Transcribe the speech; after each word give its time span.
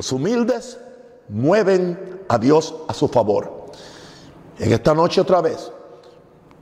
Los 0.00 0.12
humildes 0.12 0.78
mueven 1.28 2.22
a 2.26 2.38
Dios 2.38 2.74
a 2.88 2.94
su 2.94 3.06
favor. 3.06 3.66
En 4.58 4.72
esta 4.72 4.94
noche 4.94 5.20
otra 5.20 5.42
vez 5.42 5.70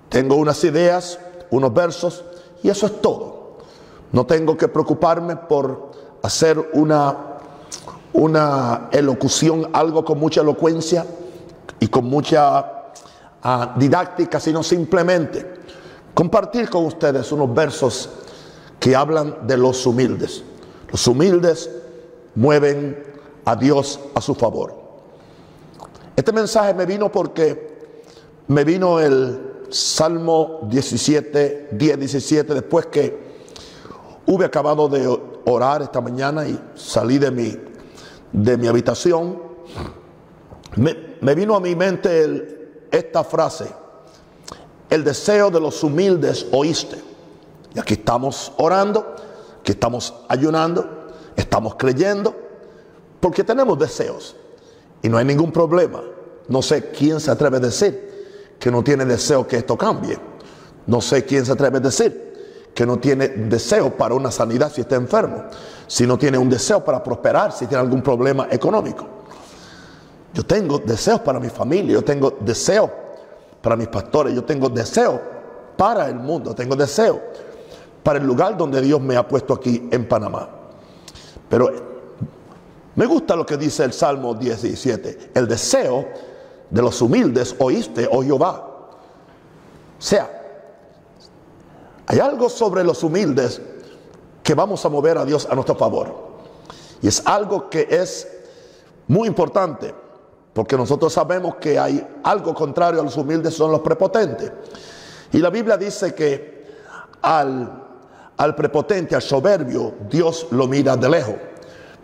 tengo 0.08 0.34
unas 0.34 0.64
ideas, 0.64 1.20
unos 1.52 1.72
versos 1.72 2.24
y 2.64 2.68
eso 2.68 2.86
es 2.86 3.00
todo. 3.00 3.58
No 4.10 4.26
tengo 4.26 4.56
que 4.56 4.66
preocuparme 4.66 5.36
por 5.36 5.92
hacer 6.20 6.70
una, 6.72 7.38
una 8.12 8.88
elocución, 8.90 9.70
algo 9.72 10.04
con 10.04 10.18
mucha 10.18 10.40
elocuencia 10.40 11.06
y 11.78 11.86
con 11.86 12.06
mucha 12.06 12.90
ah, 13.40 13.72
didáctica, 13.76 14.40
sino 14.40 14.64
simplemente 14.64 15.54
compartir 16.12 16.68
con 16.68 16.86
ustedes 16.86 17.30
unos 17.30 17.54
versos 17.54 18.10
que 18.80 18.96
hablan 18.96 19.46
de 19.46 19.56
los 19.56 19.86
humildes. 19.86 20.42
Los 20.90 21.06
humildes 21.06 21.70
mueven 22.34 23.07
a 23.48 23.56
Dios 23.56 23.98
a 24.14 24.20
su 24.20 24.34
favor. 24.34 24.74
Este 26.14 26.32
mensaje 26.32 26.74
me 26.74 26.84
vino 26.84 27.10
porque 27.10 27.78
me 28.48 28.62
vino 28.62 29.00
el 29.00 29.64
Salmo 29.70 30.60
17, 30.64 31.70
10, 31.72 31.98
17, 31.98 32.52
después 32.52 32.86
que 32.86 33.18
hube 34.26 34.44
acabado 34.44 34.86
de 34.90 35.08
orar 35.46 35.80
esta 35.80 36.02
mañana 36.02 36.46
y 36.46 36.60
salí 36.74 37.16
de 37.16 37.30
mi, 37.30 37.56
de 38.32 38.58
mi 38.58 38.66
habitación, 38.66 39.42
me, 40.76 41.34
vino 41.34 41.56
a 41.56 41.60
mi 41.60 41.74
mente 41.74 42.84
esta 42.90 43.24
frase, 43.24 43.72
el 44.90 45.02
deseo 45.04 45.50
de 45.50 45.58
los 45.58 45.82
humildes 45.82 46.46
oíste. 46.52 46.98
Y 47.74 47.78
aquí 47.78 47.94
estamos 47.94 48.52
orando, 48.58 49.14
aquí 49.60 49.72
estamos 49.72 50.12
ayunando, 50.28 51.08
estamos 51.34 51.76
creyendo, 51.76 52.47
porque 53.20 53.44
tenemos 53.44 53.78
deseos. 53.78 54.36
Y 55.02 55.08
no 55.08 55.18
hay 55.18 55.24
ningún 55.24 55.52
problema. 55.52 56.02
No 56.48 56.62
sé 56.62 56.90
quién 56.90 57.20
se 57.20 57.30
atreve 57.30 57.58
a 57.58 57.60
decir 57.60 58.56
que 58.58 58.70
no 58.70 58.82
tiene 58.82 59.04
deseo 59.04 59.46
que 59.46 59.56
esto 59.56 59.76
cambie. 59.76 60.18
No 60.86 61.00
sé 61.00 61.24
quién 61.24 61.44
se 61.44 61.52
atreve 61.52 61.78
a 61.78 61.80
decir 61.80 62.28
que 62.74 62.86
no 62.86 62.98
tiene 62.98 63.28
deseo 63.28 63.96
para 63.96 64.14
una 64.14 64.30
sanidad 64.30 64.72
si 64.72 64.82
está 64.82 64.96
enfermo. 64.96 65.44
Si 65.86 66.06
no 66.06 66.16
tiene 66.16 66.38
un 66.38 66.48
deseo 66.48 66.84
para 66.84 67.02
prosperar, 67.02 67.52
si 67.52 67.66
tiene 67.66 67.82
algún 67.82 68.02
problema 68.02 68.48
económico. 68.50 69.06
Yo 70.32 70.44
tengo 70.44 70.78
deseos 70.78 71.20
para 71.20 71.40
mi 71.40 71.48
familia, 71.48 71.94
yo 71.94 72.04
tengo 72.04 72.36
deseo 72.40 72.90
para 73.60 73.74
mis 73.74 73.88
pastores, 73.88 74.34
yo 74.34 74.44
tengo 74.44 74.68
deseo 74.68 75.20
para 75.76 76.08
el 76.08 76.16
mundo, 76.16 76.54
tengo 76.54 76.76
deseo 76.76 77.20
para 78.02 78.18
el 78.18 78.26
lugar 78.26 78.56
donde 78.56 78.80
Dios 78.80 79.00
me 79.00 79.16
ha 79.16 79.26
puesto 79.26 79.54
aquí 79.54 79.88
en 79.90 80.06
Panamá. 80.06 80.48
Pero 81.48 81.87
me 82.98 83.06
gusta 83.06 83.36
lo 83.36 83.46
que 83.46 83.56
dice 83.56 83.84
el 83.84 83.92
Salmo 83.92 84.34
17. 84.34 85.30
El 85.32 85.46
deseo 85.46 86.08
de 86.68 86.82
los 86.82 87.00
humildes 87.00 87.54
oíste, 87.60 88.08
oh 88.10 88.24
Jehová. 88.24 88.88
O 89.96 90.02
sea, 90.02 90.28
hay 92.08 92.18
algo 92.18 92.48
sobre 92.48 92.82
los 92.82 93.04
humildes 93.04 93.60
que 94.42 94.52
vamos 94.52 94.84
a 94.84 94.88
mover 94.88 95.16
a 95.16 95.24
Dios 95.24 95.46
a 95.48 95.54
nuestro 95.54 95.76
favor. 95.76 96.12
Y 97.00 97.06
es 97.06 97.24
algo 97.24 97.70
que 97.70 97.86
es 97.88 98.26
muy 99.06 99.28
importante, 99.28 99.94
porque 100.52 100.76
nosotros 100.76 101.12
sabemos 101.12 101.54
que 101.60 101.78
hay 101.78 102.04
algo 102.24 102.52
contrario 102.52 103.00
a 103.00 103.04
los 103.04 103.16
humildes, 103.16 103.54
son 103.54 103.70
los 103.70 103.82
prepotentes. 103.82 104.50
Y 105.30 105.38
la 105.38 105.50
Biblia 105.50 105.76
dice 105.76 106.16
que 106.16 106.66
al 107.22 107.84
al 108.38 108.54
prepotente, 108.54 109.16
al 109.16 109.22
soberbio, 109.22 109.94
Dios 110.08 110.46
lo 110.52 110.66
mira 110.68 110.96
de 110.96 111.08
lejos. 111.08 111.34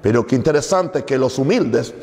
Pero 0.05 0.27
qué 0.27 0.37
interesante 0.37 1.03
que 1.03 1.17
los 1.17 1.39
humildes 1.39 1.95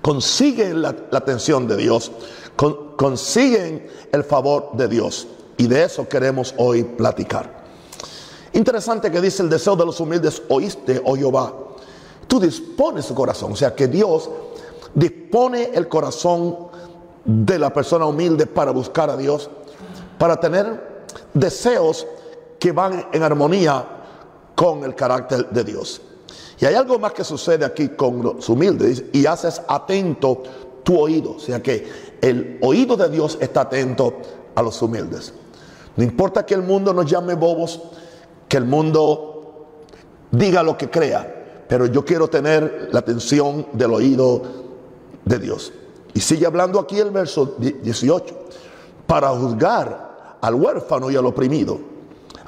consiguen 0.00 0.80
la, 0.80 0.94
atención 1.10 1.66
de 1.66 1.76
Dios, 1.76 2.12
consiguen 2.54 3.88
el 4.12 4.22
favor 4.22 4.70
de 4.74 4.86
Dios. 4.86 5.26
Y 5.56 5.66
de 5.66 5.82
eso 5.82 6.08
queremos 6.08 6.54
hoy 6.58 6.84
platicar. 6.84 7.64
Interesante 8.52 9.10
que 9.10 9.20
dice 9.20 9.42
el 9.42 9.50
deseo 9.50 9.74
de 9.74 9.84
los 9.84 9.98
humildes, 9.98 10.40
oíste, 10.50 11.02
oh 11.04 11.16
Jehová. 11.16 11.52
Tú 12.28 12.38
dispones 12.38 13.06
su 13.06 13.14
corazón, 13.16 13.54
o 13.54 13.56
sea 13.56 13.74
que 13.74 13.88
Dios 13.88 14.30
dispone 14.94 15.72
el 15.74 15.88
corazón 15.88 16.68
de 17.24 17.58
la 17.58 17.72
persona 17.72 18.06
humilde 18.06 18.46
para 18.46 18.70
buscar 18.70 19.10
a 19.10 19.16
Dios, 19.16 19.50
para 20.16 20.38
tener 20.38 21.06
deseos 21.34 22.06
que 22.60 22.70
van 22.70 23.08
en 23.12 23.24
armonía 23.24 23.84
con 24.54 24.84
el 24.84 24.94
carácter 24.94 25.50
de 25.50 25.64
Dios. 25.64 26.00
Y 26.62 26.64
hay 26.64 26.76
algo 26.76 26.96
más 27.00 27.12
que 27.12 27.24
sucede 27.24 27.64
aquí 27.64 27.88
con 27.88 28.22
los 28.22 28.48
humildes 28.48 29.02
y 29.12 29.26
haces 29.26 29.60
atento 29.66 30.44
tu 30.84 30.96
oído. 30.96 31.32
O 31.32 31.40
sea 31.40 31.60
que 31.60 31.88
el 32.20 32.60
oído 32.62 32.96
de 32.96 33.08
Dios 33.08 33.36
está 33.40 33.62
atento 33.62 34.18
a 34.54 34.62
los 34.62 34.80
humildes. 34.80 35.34
No 35.96 36.04
importa 36.04 36.46
que 36.46 36.54
el 36.54 36.62
mundo 36.62 36.94
nos 36.94 37.10
llame 37.10 37.34
bobos, 37.34 37.82
que 38.46 38.58
el 38.58 38.64
mundo 38.64 39.66
diga 40.30 40.62
lo 40.62 40.78
que 40.78 40.88
crea, 40.88 41.64
pero 41.68 41.86
yo 41.86 42.04
quiero 42.04 42.28
tener 42.28 42.90
la 42.92 43.00
atención 43.00 43.66
del 43.72 43.92
oído 43.94 44.42
de 45.24 45.40
Dios. 45.40 45.72
Y 46.14 46.20
sigue 46.20 46.46
hablando 46.46 46.78
aquí 46.78 46.96
el 47.00 47.10
verso 47.10 47.56
18, 47.58 48.38
para 49.08 49.30
juzgar 49.30 50.36
al 50.40 50.54
huérfano 50.54 51.10
y 51.10 51.16
al 51.16 51.26
oprimido 51.26 51.90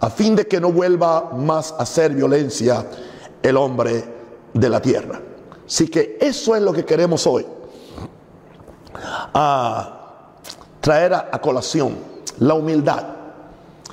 a 0.00 0.10
fin 0.10 0.36
de 0.36 0.46
que 0.46 0.60
no 0.60 0.70
vuelva 0.70 1.30
más 1.34 1.72
a 1.72 1.82
hacer 1.82 2.12
violencia 2.12 2.86
el 3.44 3.58
hombre 3.58 4.02
de 4.54 4.68
la 4.70 4.80
tierra. 4.80 5.20
Así 5.66 5.88
que 5.88 6.18
eso 6.20 6.56
es 6.56 6.62
lo 6.62 6.72
que 6.72 6.84
queremos 6.84 7.26
hoy. 7.26 7.46
Traer 10.80 11.14
a, 11.14 11.40
colación 11.40 11.96
la 12.38 12.54
humildad. 12.54 13.04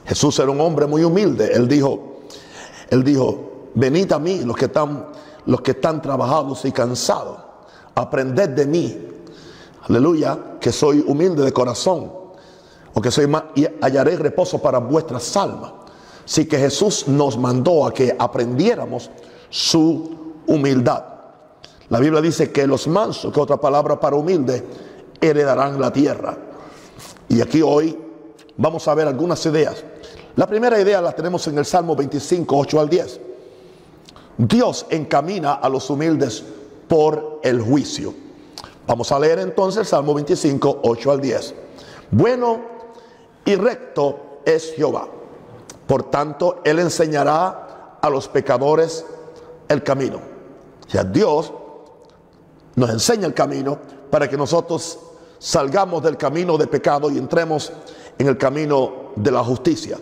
Jesús 0.05 0.39
era 0.39 0.49
un 0.49 0.61
hombre 0.61 0.87
muy 0.87 1.03
humilde. 1.03 1.51
Él 1.53 1.67
dijo, 1.67 2.21
él 2.89 3.03
dijo, 3.03 3.69
venid 3.75 4.11
a 4.13 4.19
mí 4.19 4.39
los 4.39 4.55
que 4.55 4.65
están, 4.65 5.07
los 5.45 5.61
que 5.61 5.71
están 5.71 6.01
trabajados 6.01 6.63
y 6.63 6.71
cansados. 6.71 7.37
Aprended 7.93 8.49
de 8.49 8.65
mí. 8.65 9.07
Aleluya, 9.83 10.37
que 10.61 10.71
soy 10.71 11.03
humilde 11.05 11.43
de 11.43 11.51
corazón. 11.51 12.11
O 12.93 13.01
que 13.01 13.11
soy 13.11 13.27
más 13.27 13.43
y 13.55 13.67
hallaré 13.81 14.15
reposo 14.15 14.59
para 14.59 14.77
vuestras 14.77 15.35
almas. 15.35 15.73
Así 16.23 16.45
que 16.45 16.57
Jesús 16.57 17.07
nos 17.07 17.37
mandó 17.37 17.85
a 17.85 17.93
que 17.93 18.15
aprendiéramos 18.17 19.09
su 19.51 20.41
humildad. 20.47 21.03
La 21.89 21.99
Biblia 21.99 22.21
dice 22.21 22.51
que 22.51 22.65
los 22.65 22.87
mansos, 22.87 23.31
que 23.31 23.39
otra 23.39 23.57
palabra 23.57 23.99
para 23.99 24.15
humilde, 24.15 24.65
heredarán 25.21 25.79
la 25.79 25.93
tierra. 25.93 26.35
Y 27.29 27.39
aquí 27.39 27.61
hoy 27.61 27.95
vamos 28.57 28.87
a 28.87 28.95
ver 28.95 29.07
algunas 29.07 29.45
ideas. 29.45 29.83
La 30.35 30.47
primera 30.47 30.81
idea 30.81 30.99
la 30.99 31.11
tenemos 31.11 31.45
en 31.47 31.59
el 31.59 31.65
Salmo 31.65 31.95
25, 31.95 32.57
8 32.57 32.79
al 32.79 32.89
10. 32.89 33.19
Dios 34.39 34.87
encamina 34.89 35.53
a 35.53 35.69
los 35.69 35.87
humildes 35.91 36.43
por 36.87 37.41
el 37.43 37.61
juicio. 37.61 38.15
Vamos 38.87 39.11
a 39.11 39.19
leer 39.19 39.37
entonces 39.37 39.81
el 39.81 39.85
Salmo 39.85 40.15
25, 40.15 40.79
8 40.81 41.11
al 41.11 41.21
10. 41.21 41.53
Bueno 42.09 42.61
y 43.45 43.53
recto 43.53 44.39
es 44.45 44.73
Jehová 44.73 45.07
por 45.91 46.03
tanto, 46.03 46.61
Él 46.63 46.79
enseñará 46.79 47.97
a 48.01 48.09
los 48.09 48.29
pecadores 48.29 49.05
el 49.73 49.83
camino. 49.83 50.17
O 50.87 50.89
sea, 50.89 51.03
Dios 51.03 51.53
nos 52.75 52.89
enseña 52.89 53.27
el 53.27 53.33
camino 53.33 53.77
para 54.09 54.29
que 54.29 54.37
nosotros 54.37 54.99
salgamos 55.39 56.03
del 56.03 56.17
camino 56.17 56.57
de 56.57 56.67
pecado 56.67 57.09
y 57.09 57.17
entremos 57.17 57.71
en 58.17 58.27
el 58.27 58.37
camino 58.37 59.11
de 59.15 59.31
la 59.31 59.43
justicia. 59.43 59.97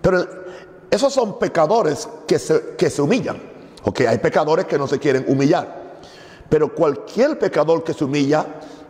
Pero 0.00 0.24
esos 0.90 1.12
son 1.12 1.38
pecadores 1.38 2.08
que 2.26 2.38
se, 2.38 2.76
que 2.76 2.90
se 2.90 3.02
humillan. 3.02 3.40
Ok, 3.84 4.02
hay 4.02 4.18
pecadores 4.18 4.66
que 4.66 4.78
no 4.78 4.86
se 4.86 4.98
quieren 4.98 5.24
humillar. 5.28 5.96
Pero 6.48 6.74
cualquier 6.74 7.38
pecador 7.38 7.82
que 7.82 7.92
se 7.92 8.04
humilla, 8.04 8.46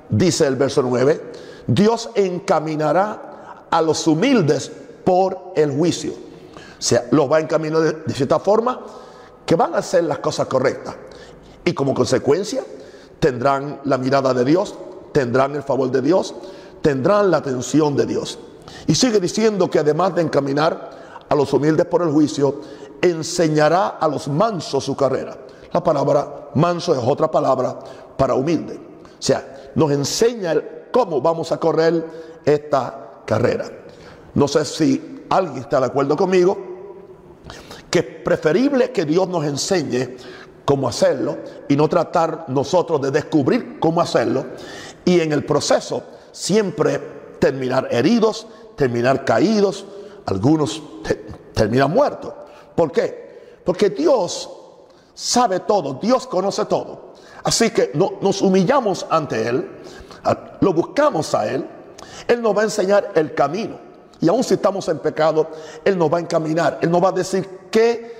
dice 0.08 0.46
el 0.46 0.56
verso 0.56 0.82
9, 0.82 1.32
Dios 1.66 2.10
encaminará 2.14 3.66
a 3.70 3.82
los 3.82 4.06
humildes 4.06 4.70
por 5.04 5.52
el 5.56 5.70
juicio. 5.70 6.25
Sea, 6.78 7.06
los 7.10 7.30
va 7.30 7.40
en 7.40 7.46
camino 7.46 7.80
de, 7.80 8.12
cierta 8.12 8.38
forma 8.38 8.80
que 9.44 9.54
van 9.54 9.74
a 9.74 9.78
hacer 9.78 10.04
las 10.04 10.18
cosas 10.18 10.46
correctas. 10.46 10.94
Y 11.64 11.72
como 11.72 11.94
consecuencia 11.94 12.62
tendrán 13.18 13.80
la 13.84 13.98
mirada 13.98 14.34
de 14.34 14.44
Dios, 14.44 14.74
tendrán 15.12 15.54
el 15.56 15.62
favor 15.62 15.90
de 15.90 16.02
Dios, 16.02 16.34
tendrán 16.82 17.30
la 17.30 17.38
atención 17.38 17.96
de 17.96 18.06
Dios. 18.06 18.38
Y 18.86 18.94
sigue 18.94 19.20
diciendo 19.20 19.70
que 19.70 19.78
además 19.78 20.14
de 20.14 20.22
encaminar 20.22 21.24
a 21.28 21.34
los 21.34 21.52
humildes 21.52 21.86
por 21.86 22.02
el 22.02 22.10
juicio, 22.10 22.60
enseñará 23.00 23.88
a 23.88 24.08
los 24.08 24.28
mansos 24.28 24.84
su 24.84 24.96
carrera. 24.96 25.36
La 25.72 25.82
palabra 25.82 26.50
manso 26.54 26.94
es 26.94 27.00
otra 27.04 27.30
palabra 27.30 27.78
para 28.16 28.34
humilde. 28.34 28.78
O 29.18 29.22
sea, 29.22 29.70
nos 29.74 29.90
enseña 29.90 30.54
cómo 30.92 31.20
vamos 31.20 31.52
a 31.52 31.58
correr 31.58 32.04
esta 32.44 33.22
carrera. 33.24 33.66
No 34.34 34.46
sé 34.48 34.64
si 34.64 35.15
alguien 35.30 35.58
está 35.58 35.80
de 35.80 35.86
acuerdo 35.86 36.16
conmigo, 36.16 36.56
que 37.90 37.98
es 37.98 38.06
preferible 38.24 38.90
que 38.92 39.04
Dios 39.04 39.28
nos 39.28 39.44
enseñe 39.44 40.16
cómo 40.64 40.88
hacerlo 40.88 41.38
y 41.68 41.76
no 41.76 41.88
tratar 41.88 42.46
nosotros 42.48 43.00
de 43.00 43.10
descubrir 43.10 43.78
cómo 43.78 44.00
hacerlo 44.00 44.46
y 45.04 45.20
en 45.20 45.32
el 45.32 45.44
proceso 45.44 46.02
siempre 46.32 47.00
terminar 47.38 47.88
heridos, 47.90 48.46
terminar 48.74 49.24
caídos, 49.24 49.86
algunos 50.26 50.82
terminan 51.54 51.90
muertos. 51.90 52.34
¿Por 52.74 52.92
qué? 52.92 53.60
Porque 53.64 53.90
Dios 53.90 54.50
sabe 55.14 55.60
todo, 55.60 55.94
Dios 55.94 56.26
conoce 56.26 56.64
todo. 56.66 57.14
Así 57.44 57.70
que 57.70 57.92
no, 57.94 58.14
nos 58.20 58.42
humillamos 58.42 59.06
ante 59.08 59.48
Él, 59.48 59.70
lo 60.60 60.72
buscamos 60.72 61.34
a 61.34 61.48
Él, 61.48 61.64
Él 62.26 62.42
nos 62.42 62.56
va 62.56 62.62
a 62.62 62.64
enseñar 62.64 63.12
el 63.14 63.34
camino. 63.34 63.85
Y 64.20 64.28
aun 64.28 64.42
si 64.42 64.54
estamos 64.54 64.88
en 64.88 64.98
pecado, 64.98 65.48
Él 65.84 65.98
nos 65.98 66.12
va 66.12 66.18
a 66.18 66.20
encaminar, 66.20 66.78
Él 66.80 66.90
nos 66.90 67.02
va 67.02 67.10
a 67.10 67.12
decir 67.12 67.46
qué 67.70 68.16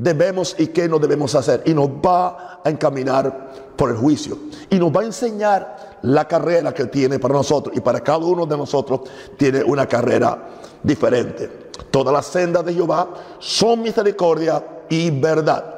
debemos 0.00 0.56
y 0.58 0.68
qué 0.68 0.88
no 0.88 0.98
debemos 0.98 1.34
hacer. 1.34 1.62
Y 1.66 1.74
nos 1.74 1.88
va 1.88 2.60
a 2.64 2.70
encaminar 2.70 3.50
por 3.76 3.90
el 3.90 3.96
juicio. 3.96 4.36
Y 4.70 4.78
nos 4.78 4.94
va 4.94 5.02
a 5.02 5.04
enseñar 5.04 5.98
la 6.02 6.26
carrera 6.26 6.72
que 6.72 6.86
tiene 6.86 7.18
para 7.18 7.34
nosotros. 7.34 7.76
Y 7.76 7.80
para 7.80 8.00
cada 8.00 8.18
uno 8.18 8.46
de 8.46 8.56
nosotros 8.56 9.00
tiene 9.36 9.62
una 9.62 9.86
carrera 9.86 10.48
diferente. 10.82 11.70
Todas 11.90 12.12
las 12.12 12.26
sendas 12.26 12.64
de 12.64 12.74
Jehová 12.74 13.08
son 13.38 13.82
misericordia 13.82 14.64
y 14.88 15.10
verdad. 15.10 15.76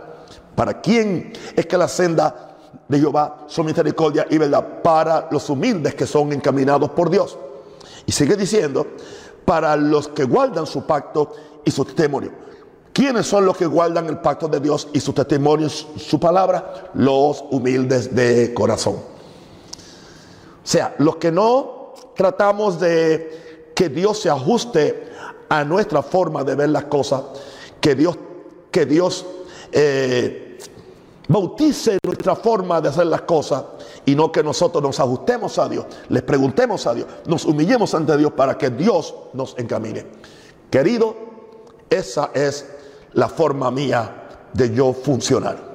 ¿Para 0.55 0.81
quién 0.81 1.33
es 1.57 1.67
que 1.67 1.77
la 1.77 1.89
senda 1.89 2.57
de 2.89 2.99
Jehová 2.99 3.45
son 3.49 3.67
misericordia 3.67 4.27
y 4.31 4.39
verdad? 4.39 4.83
Para 4.83 5.29
los 5.31 5.49
humildes 5.51 5.95
que 5.95 6.07
son 6.07 6.33
encaminados 6.33 6.91
por 6.91 7.11
Dios. 7.11 7.37
Y 8.07 8.13
sigue 8.13 8.37
diciendo, 8.37 8.87
para 9.45 9.77
los 9.77 10.09
que 10.09 10.25
guardan 10.25 10.67
su 10.67 10.87
pacto 10.87 11.33
y 11.65 11.71
su 11.71 11.85
testimonio. 11.85 12.33
¿Quiénes 12.93 13.27
son 13.27 13.47
los 13.47 13.57
que 13.57 13.67
guardan 13.67 14.07
el 14.07 14.19
pacto 14.19 14.49
de 14.49 14.61
Dios 14.61 14.89
y 14.93 15.01
su 15.01 15.13
testimonio, 15.13 15.69
su 15.69 16.21
palabra? 16.21 16.91
Los 16.95 17.43
humildes 17.51 18.15
de 18.15 18.53
corazón. 18.53 18.95
O 18.95 20.67
sea, 20.67 20.95
los 20.99 21.17
que 21.17 21.33
no 21.33 21.95
tratamos 22.15 22.79
de 22.79 23.73
que 23.75 23.89
Dios 23.89 24.21
se 24.21 24.29
ajuste 24.29 25.11
a 25.49 25.65
nuestra 25.65 26.03
forma 26.03 26.45
de 26.45 26.55
ver 26.55 26.69
las 26.69 26.85
cosas, 26.85 27.23
que 27.81 27.95
Dios, 27.95 28.17
que 28.71 28.87
Dios 28.87 29.25
eh, 29.73 30.52
bautice 31.33 31.99
nuestra 32.05 32.37
forma 32.37 32.81
de 32.81 32.91
hacer 32.91 33.07
las 33.07 33.23
cosas 33.23 33.65
y 34.05 34.15
no 34.15 34.31
que 34.31 34.43
nosotros 34.43 34.83
nos 34.83 35.01
ajustemos 35.01 35.59
a 35.59 35.69
Dios, 35.69 35.87
les 36.11 36.23
preguntemos 36.23 36.87
a 36.87 36.95
Dios, 36.95 37.07
nos 37.27 37.45
humillemos 37.47 37.95
ante 37.95 38.17
Dios 38.17 38.33
para 38.33 38.59
que 38.59 38.71
Dios 38.71 39.15
nos 39.33 39.59
encamine. 39.59 40.07
Querido, 40.71 41.17
esa 41.89 42.31
es 42.35 42.67
la 43.15 43.29
forma 43.29 43.71
mía 43.71 44.29
de 44.53 44.75
yo 44.75 44.93
funcionar. 44.93 45.73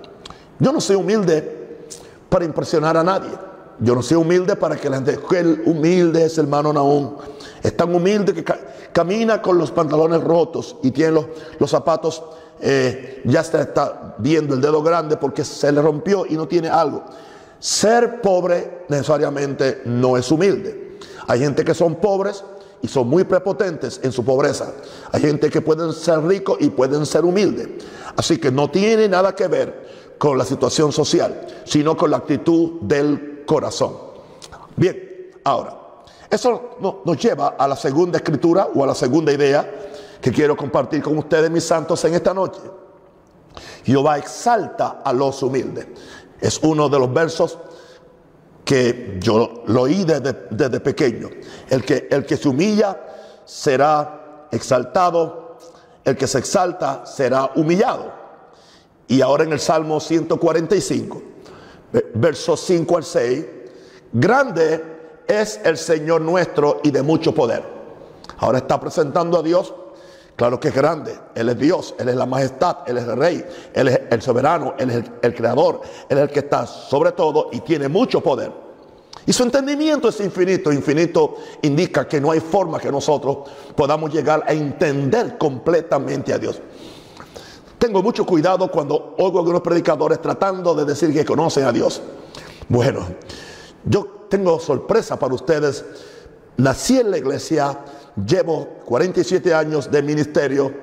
Yo 0.60 0.72
no 0.72 0.80
soy 0.80 0.96
humilde 0.96 1.86
para 2.30 2.46
impresionar 2.46 2.98
a 2.98 3.04
nadie. 3.04 3.32
Yo 3.80 3.94
no 3.94 4.02
soy 4.02 4.18
humilde 4.18 4.56
para 4.56 4.76
que 4.76 4.90
la 4.90 4.98
gente, 4.98 5.20
el 5.36 5.64
humilde 5.66 6.26
es 6.26 6.38
hermano 6.38 6.74
Naúm. 6.74 7.16
Es 7.62 7.78
tan 7.78 7.94
humilde 7.94 8.34
que 8.34 8.44
camina 8.92 9.42
con 9.42 9.58
los 9.58 9.72
pantalones 9.72 10.24
rotos 10.24 10.78
y 10.82 10.90
tiene 10.92 11.12
los, 11.12 11.26
los 11.60 11.70
zapatos, 11.70 12.24
eh, 12.60 13.22
ya 13.26 13.42
está, 13.42 13.62
está 13.62 14.16
viendo 14.18 14.56
el 14.56 14.62
dedo 14.62 14.82
grande 14.82 15.18
porque 15.18 15.44
se 15.44 15.72
le 15.72 15.82
rompió 15.82 16.26
y 16.26 16.36
no 16.36 16.48
tiene 16.48 16.70
algo. 16.70 17.04
Ser 17.60 18.22
pobre 18.22 18.86
necesariamente 18.90 19.82
no 19.86 20.18
es 20.18 20.32
humilde. 20.32 21.00
Hay 21.28 21.40
gente 21.40 21.64
que 21.64 21.74
son 21.74 21.96
pobres 21.96 22.44
y 22.82 22.88
son 22.88 23.08
muy 23.08 23.24
prepotentes 23.24 24.00
en 24.04 24.12
su 24.12 24.24
pobreza. 24.24 24.72
Hay 25.12 25.22
gente 25.22 25.50
que 25.50 25.62
pueden 25.62 25.94
ser 25.94 26.22
ricos 26.24 26.58
y 26.60 26.70
pueden 26.70 27.06
ser 27.06 27.26
humildes. 27.26 27.68
Así 28.16 28.38
que 28.38 28.52
no 28.52 28.70
tiene 28.70 29.08
nada 29.08 29.36
que 29.36 29.48
ver 29.48 30.16
con 30.18 30.38
la 30.38 30.46
situación 30.46 30.92
social, 30.92 31.48
sino 31.66 31.96
con 31.96 32.12
la 32.12 32.18
actitud 32.18 32.82
del 32.82 33.44
corazón. 33.46 33.94
Bien, 34.76 35.32
ahora, 35.44 35.78
eso 36.30 36.78
nos 37.06 37.18
lleva 37.18 37.56
a 37.58 37.68
la 37.68 37.76
segunda 37.76 38.18
escritura 38.18 38.68
o 38.74 38.84
a 38.84 38.88
la 38.88 38.96
segunda 38.96 39.32
idea 39.32 39.70
quiero 40.32 40.56
compartir 40.56 41.02
con 41.02 41.18
ustedes, 41.18 41.50
mis 41.50 41.64
santos, 41.64 42.04
en 42.06 42.16
esta 42.16 42.34
noche. 42.34 42.60
Jehová 43.84 44.18
exalta 44.18 45.02
a 45.04 45.14
los 45.14 45.42
humildes. 45.44 45.88
Es 46.40 46.60
uno 46.62 46.90
de 46.90 47.00
los 47.00 47.12
versos 47.14 47.58
que 48.64 49.18
yo 49.20 49.64
lo 49.66 49.84
oí 49.84 50.04
desde, 50.04 50.80
pequeño. 50.80 51.30
El 51.70 51.86
que, 51.86 52.08
el 52.12 52.26
que 52.26 52.36
se 52.36 52.50
humilla 52.50 53.00
será 53.46 54.48
exaltado, 54.52 55.58
el 56.04 56.18
que 56.18 56.28
se 56.28 56.40
exalta 56.40 57.06
será 57.06 57.52
humillado. 57.56 58.12
Y 59.08 59.22
ahora 59.22 59.46
en 59.46 59.54
el 59.54 59.60
Salmo 59.60 60.00
145, 60.00 61.22
versos 62.16 62.60
5 62.60 62.98
al 62.98 63.04
6, 63.04 63.46
grande 64.12 65.24
es 65.28 65.62
el 65.64 65.78
Señor 65.78 66.22
nuestro 66.22 66.82
y 66.84 66.92
de 66.92 67.02
mucho 67.02 67.34
poder. 67.34 67.64
Ahora 68.38 68.58
está 68.60 68.80
presentando 68.80 69.40
a 69.40 69.44
Dios 69.44 69.74
Claro 70.38 70.60
que 70.60 70.68
es 70.68 70.76
grande. 70.76 71.18
Él 71.34 71.50
es 71.50 71.58
Dios, 71.58 71.96
Él 71.98 72.10
es 72.10 72.16
la 72.16 72.28
majestad, 72.28 72.78
Él 72.86 73.00
es 73.00 73.06
el 73.06 73.18
rey, 73.18 73.46
Él 73.74 73.88
es 73.88 74.02
el 74.12 74.22
soberano, 74.22 74.76
Él 74.78 74.92
es 74.92 75.04
el, 75.24 75.34
creador, 75.34 75.82
Él 76.08 76.18
es 76.20 76.24
el 76.26 76.30
que 76.30 76.40
está 76.40 76.68
sobre 76.68 77.12
todo 77.14 77.50
y 77.52 77.62
tiene 77.62 77.88
mucho 77.88 78.22
poder. 78.22 78.52
Y 79.26 79.34
su 79.34 79.42
entendimiento 79.42 80.08
es 80.10 80.20
infinito. 80.20 80.72
Infinito 80.72 81.38
indica 81.64 82.08
que 82.08 82.22
no 82.22 82.30
hay 82.30 82.40
forma 82.40 82.80
que 82.80 82.92
nosotros 82.92 83.50
podamos 83.76 84.14
llegar 84.14 84.44
a 84.48 84.54
entender 84.54 85.40
completamente 85.40 86.32
a 86.32 86.38
Dios. 86.38 86.62
Tengo 87.80 88.04
mucho 88.04 88.24
cuidado 88.24 88.70
cuando 88.70 89.16
oigo 89.18 89.40
a 89.40 89.42
algunos 89.42 89.62
predicadores 89.62 90.22
tratando 90.22 90.76
de 90.76 90.86
decir 90.86 91.12
que 91.12 91.26
conocen 91.26 91.66
a 91.66 91.72
Dios. 91.72 92.00
Bueno, 92.70 93.08
yo 93.84 94.28
tengo 94.30 94.60
sorpresa 94.60 95.18
para 95.18 95.34
ustedes. 95.34 95.84
Nací 96.58 97.00
en 97.00 97.10
la 97.10 97.18
iglesia, 97.18 97.80
llevo 98.24 98.77
47 98.88 99.54
años 99.54 99.92
de 99.92 100.02
ministerio, 100.02 100.74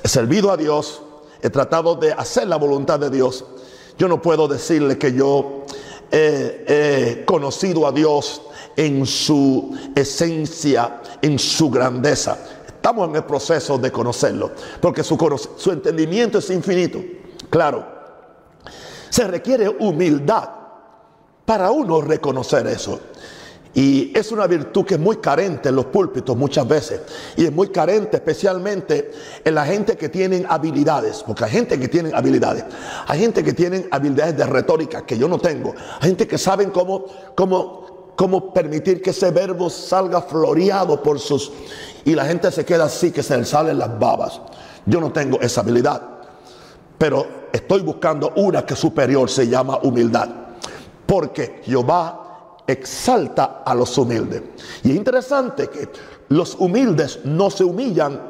he 0.00 0.06
servido 0.06 0.52
a 0.52 0.56
Dios, 0.56 1.02
he 1.42 1.50
tratado 1.50 1.96
de 1.96 2.12
hacer 2.12 2.46
la 2.46 2.54
voluntad 2.54 3.00
de 3.00 3.10
Dios. 3.10 3.44
Yo 3.98 4.06
no 4.06 4.22
puedo 4.22 4.46
decirle 4.46 4.96
que 4.96 5.12
yo 5.12 5.64
he, 6.12 7.24
conocido 7.26 7.88
a 7.88 7.90
Dios 7.90 8.42
en 8.76 9.04
su 9.06 9.76
esencia, 9.96 11.02
en 11.20 11.36
su 11.40 11.68
grandeza. 11.68 12.38
Estamos 12.64 13.08
en 13.08 13.16
el 13.16 13.24
proceso 13.24 13.76
de 13.76 13.90
conocerlo, 13.90 14.52
porque 14.80 15.02
su, 15.02 15.16
su 15.56 15.72
entendimiento 15.72 16.38
es 16.38 16.48
infinito. 16.50 17.02
Claro, 17.50 17.88
se 19.08 19.24
requiere 19.26 19.68
humildad 19.68 20.48
para 21.44 21.72
uno 21.72 22.00
reconocer 22.02 22.68
eso. 22.68 23.00
Y 23.72 24.16
es 24.18 24.32
una 24.32 24.46
virtud 24.48 24.84
que 24.84 24.94
es 24.94 25.00
muy 25.00 25.18
carente 25.18 25.68
en 25.68 25.76
los 25.76 25.86
púlpitos 25.86 26.36
muchas 26.36 26.66
veces. 26.66 27.02
Y 27.36 27.44
es 27.44 27.52
muy 27.52 27.68
carente 27.68 28.16
especialmente 28.16 29.12
en 29.44 29.54
la 29.54 29.64
gente 29.64 29.96
que 29.96 30.08
tienen 30.08 30.44
habilidades. 30.48 31.22
Porque 31.24 31.44
hay 31.44 31.50
gente 31.50 31.78
que 31.78 31.86
tiene 31.88 32.12
habilidades. 32.12 32.64
Hay 33.06 33.20
gente 33.20 33.44
que 33.44 33.52
tienen 33.52 33.86
habilidades 33.92 34.36
de 34.36 34.44
retórica 34.44 35.06
que 35.06 35.16
yo 35.16 35.28
no 35.28 35.38
tengo. 35.38 35.72
Hay 36.00 36.08
gente 36.08 36.26
que 36.26 36.36
saben 36.36 36.70
cómo, 36.70 37.04
cómo, 37.36 38.12
cómo 38.16 38.52
permitir 38.52 39.00
que 39.00 39.10
ese 39.10 39.30
verbo 39.30 39.70
salga 39.70 40.22
floreado 40.22 41.02
por 41.02 41.20
sus... 41.20 41.52
Y 42.04 42.14
la 42.14 42.24
gente 42.24 42.50
se 42.50 42.64
queda 42.64 42.86
así, 42.86 43.12
que 43.12 43.22
se 43.22 43.36
le 43.36 43.44
salen 43.44 43.78
las 43.78 43.98
babas. 43.98 44.40
Yo 44.86 45.00
no 45.00 45.12
tengo 45.12 45.38
esa 45.40 45.60
habilidad. 45.60 46.02
Pero 46.98 47.26
estoy 47.52 47.82
buscando 47.82 48.32
una 48.36 48.66
que 48.66 48.74
superior 48.74 49.30
se 49.30 49.46
llama 49.46 49.78
humildad. 49.82 50.28
Porque 51.06 51.60
Jehová 51.64 52.29
exalta 52.72 53.62
a 53.64 53.74
los 53.74 53.96
humildes. 53.98 54.42
Y 54.82 54.90
es 54.90 54.96
interesante 54.96 55.68
que 55.68 55.88
los 56.28 56.54
humildes 56.56 57.20
no 57.24 57.50
se 57.50 57.64
humillan 57.64 58.20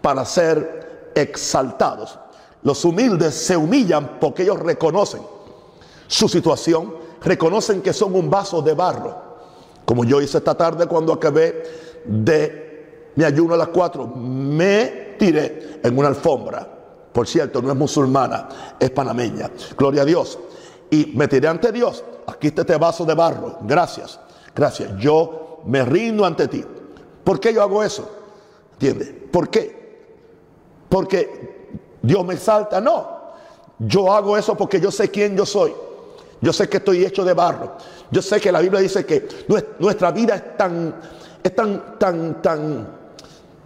para 0.00 0.24
ser 0.24 1.12
exaltados. 1.14 2.18
Los 2.62 2.84
humildes 2.84 3.34
se 3.34 3.56
humillan 3.56 4.18
porque 4.20 4.42
ellos 4.42 4.58
reconocen 4.58 5.22
su 6.06 6.28
situación, 6.28 6.94
reconocen 7.22 7.82
que 7.82 7.92
son 7.92 8.14
un 8.14 8.30
vaso 8.30 8.62
de 8.62 8.74
barro. 8.74 9.26
Como 9.84 10.04
yo 10.04 10.20
hice 10.20 10.38
esta 10.38 10.54
tarde 10.54 10.86
cuando 10.86 11.12
acabé 11.12 11.62
de 12.04 13.12
mi 13.14 13.24
ayuno 13.24 13.54
a 13.54 13.56
las 13.56 13.68
cuatro, 13.68 14.06
me 14.06 15.14
tiré 15.18 15.80
en 15.82 15.96
una 15.96 16.08
alfombra. 16.08 16.66
Por 17.12 17.26
cierto, 17.26 17.62
no 17.62 17.70
es 17.70 17.76
musulmana, 17.76 18.48
es 18.78 18.90
panameña. 18.90 19.50
Gloria 19.76 20.02
a 20.02 20.04
Dios. 20.04 20.38
Y 20.90 21.12
me 21.14 21.28
tiré 21.28 21.48
ante 21.48 21.72
Dios 21.72 22.04
aquí 22.26 22.48
está 22.48 22.62
este 22.62 22.76
vaso 22.76 23.04
de 23.04 23.14
barro, 23.14 23.58
gracias, 23.62 24.18
gracias, 24.54 24.92
yo 24.98 25.60
me 25.64 25.84
rindo 25.84 26.24
ante 26.24 26.48
ti. 26.48 26.64
¿Por 27.24 27.40
qué 27.40 27.52
yo 27.52 27.62
hago 27.62 27.82
eso? 27.82 28.08
¿Entiendes? 28.74 29.12
¿Por 29.30 29.48
qué? 29.48 29.76
Porque 30.88 31.66
Dios 32.02 32.24
me 32.24 32.34
exalta, 32.34 32.80
no. 32.80 33.16
Yo 33.78 34.12
hago 34.12 34.36
eso 34.36 34.56
porque 34.56 34.80
yo 34.80 34.90
sé 34.90 35.10
quién 35.10 35.36
yo 35.36 35.44
soy. 35.44 35.74
Yo 36.40 36.52
sé 36.52 36.68
que 36.68 36.76
estoy 36.76 37.04
hecho 37.04 37.24
de 37.24 37.32
barro. 37.32 37.72
Yo 38.10 38.22
sé 38.22 38.40
que 38.40 38.52
la 38.52 38.60
Biblia 38.60 38.80
dice 38.80 39.04
que 39.04 39.26
nuestra 39.78 40.10
vida 40.12 40.36
es 40.36 40.56
tan, 40.56 40.94
es 41.42 41.54
tan, 41.54 41.98
tan, 41.98 42.40
tan, 42.40 42.88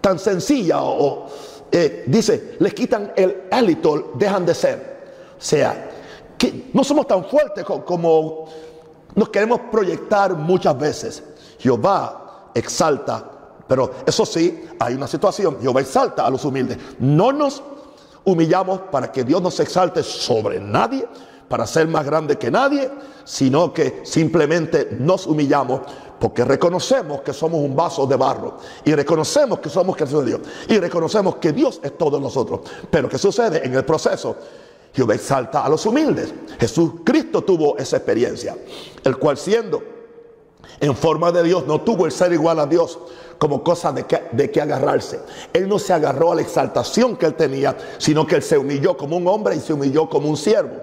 tan 0.00 0.18
sencilla. 0.18 0.82
O, 0.82 1.26
eh, 1.70 2.04
dice, 2.06 2.56
les 2.58 2.72
quitan 2.74 3.12
el 3.16 3.42
hálito, 3.50 4.12
dejan 4.14 4.46
de 4.46 4.54
ser. 4.54 5.00
Sea, 5.38 5.89
no 6.72 6.84
somos 6.84 7.06
tan 7.06 7.24
fuertes 7.24 7.64
como 7.64 8.46
nos 9.14 9.28
queremos 9.28 9.60
proyectar 9.70 10.34
muchas 10.34 10.78
veces. 10.78 11.22
Jehová 11.58 12.50
exalta, 12.54 13.24
pero 13.66 13.90
eso 14.06 14.24
sí, 14.24 14.64
hay 14.78 14.94
una 14.94 15.06
situación. 15.06 15.58
Jehová 15.60 15.80
exalta 15.80 16.26
a 16.26 16.30
los 16.30 16.44
humildes. 16.44 16.78
No 16.98 17.32
nos 17.32 17.62
humillamos 18.24 18.80
para 18.90 19.10
que 19.10 19.24
Dios 19.24 19.42
nos 19.42 19.58
exalte 19.60 20.02
sobre 20.02 20.60
nadie, 20.60 21.06
para 21.48 21.66
ser 21.66 21.88
más 21.88 22.04
grande 22.04 22.38
que 22.38 22.50
nadie, 22.50 22.90
sino 23.24 23.72
que 23.72 24.00
simplemente 24.04 24.96
nos 24.98 25.26
humillamos 25.26 25.80
porque 26.18 26.44
reconocemos 26.44 27.22
que 27.22 27.32
somos 27.32 27.60
un 27.60 27.74
vaso 27.74 28.06
de 28.06 28.14
barro 28.14 28.58
y 28.84 28.94
reconocemos 28.94 29.58
que 29.58 29.70
somos 29.70 29.96
creación 29.96 30.24
de 30.24 30.36
Dios 30.36 30.40
y 30.68 30.78
reconocemos 30.78 31.36
que 31.36 31.52
Dios 31.52 31.80
es 31.82 31.96
todo 31.96 32.18
en 32.18 32.22
nosotros. 32.22 32.60
Pero 32.90 33.08
¿qué 33.08 33.18
sucede 33.18 33.66
en 33.66 33.74
el 33.74 33.84
proceso? 33.84 34.36
Jehová 34.92 35.14
exalta 35.14 35.64
a 35.64 35.68
los 35.68 35.84
humildes. 35.86 36.32
Jesucristo 36.58 37.42
tuvo 37.42 37.78
esa 37.78 37.96
experiencia, 37.96 38.56
el 39.04 39.16
cual 39.18 39.36
siendo 39.36 39.82
en 40.80 40.96
forma 40.96 41.30
de 41.30 41.42
Dios 41.42 41.66
no 41.66 41.80
tuvo 41.82 42.06
el 42.06 42.12
ser 42.12 42.32
igual 42.32 42.58
a 42.58 42.66
Dios 42.66 42.98
como 43.38 43.62
cosa 43.62 43.92
de 43.92 44.04
que, 44.04 44.22
de 44.32 44.50
que 44.50 44.60
agarrarse. 44.60 45.20
Él 45.52 45.68
no 45.68 45.78
se 45.78 45.92
agarró 45.92 46.32
a 46.32 46.34
la 46.34 46.42
exaltación 46.42 47.16
que 47.16 47.26
él 47.26 47.34
tenía, 47.34 47.76
sino 47.98 48.26
que 48.26 48.36
él 48.36 48.42
se 48.42 48.58
humilló 48.58 48.96
como 48.96 49.16
un 49.16 49.26
hombre 49.28 49.56
y 49.56 49.60
se 49.60 49.72
humilló 49.72 50.08
como 50.08 50.28
un 50.28 50.36
siervo. 50.36 50.76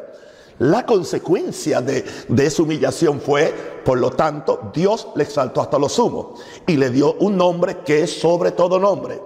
La 0.59 0.85
consecuencia 0.85 1.81
de, 1.81 2.03
de, 2.27 2.45
esa 2.45 2.63
humillación 2.63 3.21
fue, 3.21 3.53
por 3.85 3.99
lo 3.99 4.09
tanto, 4.09 4.71
Dios 4.73 5.07
le 5.15 5.23
exaltó 5.23 5.61
hasta 5.61 5.77
lo 5.77 5.87
sumo 5.87 6.33
y 6.65 6.77
le 6.77 6.89
dio 6.89 7.13
un 7.19 7.37
nombre 7.37 7.79
que 7.85 8.01
es 8.01 8.19
sobre 8.19 8.51
todo 8.51 8.79
nombre. 8.79 9.21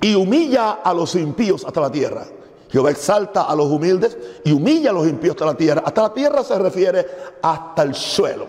Y 0.00 0.16
humilla 0.16 0.72
a 0.72 0.92
los 0.92 1.14
impíos 1.14 1.64
hasta 1.64 1.80
la 1.80 1.92
tierra. 1.92 2.26
Jehová 2.74 2.90
exalta 2.90 3.42
a 3.42 3.54
los 3.54 3.66
humildes 3.66 4.18
y 4.42 4.50
humilla 4.50 4.90
a 4.90 4.92
los 4.92 5.06
impíos 5.06 5.36
hasta 5.36 5.46
la 5.46 5.54
tierra. 5.54 5.82
Hasta 5.86 6.02
la 6.02 6.12
tierra 6.12 6.42
se 6.42 6.58
refiere 6.58 7.06
hasta 7.40 7.82
el 7.82 7.94
suelo. 7.94 8.48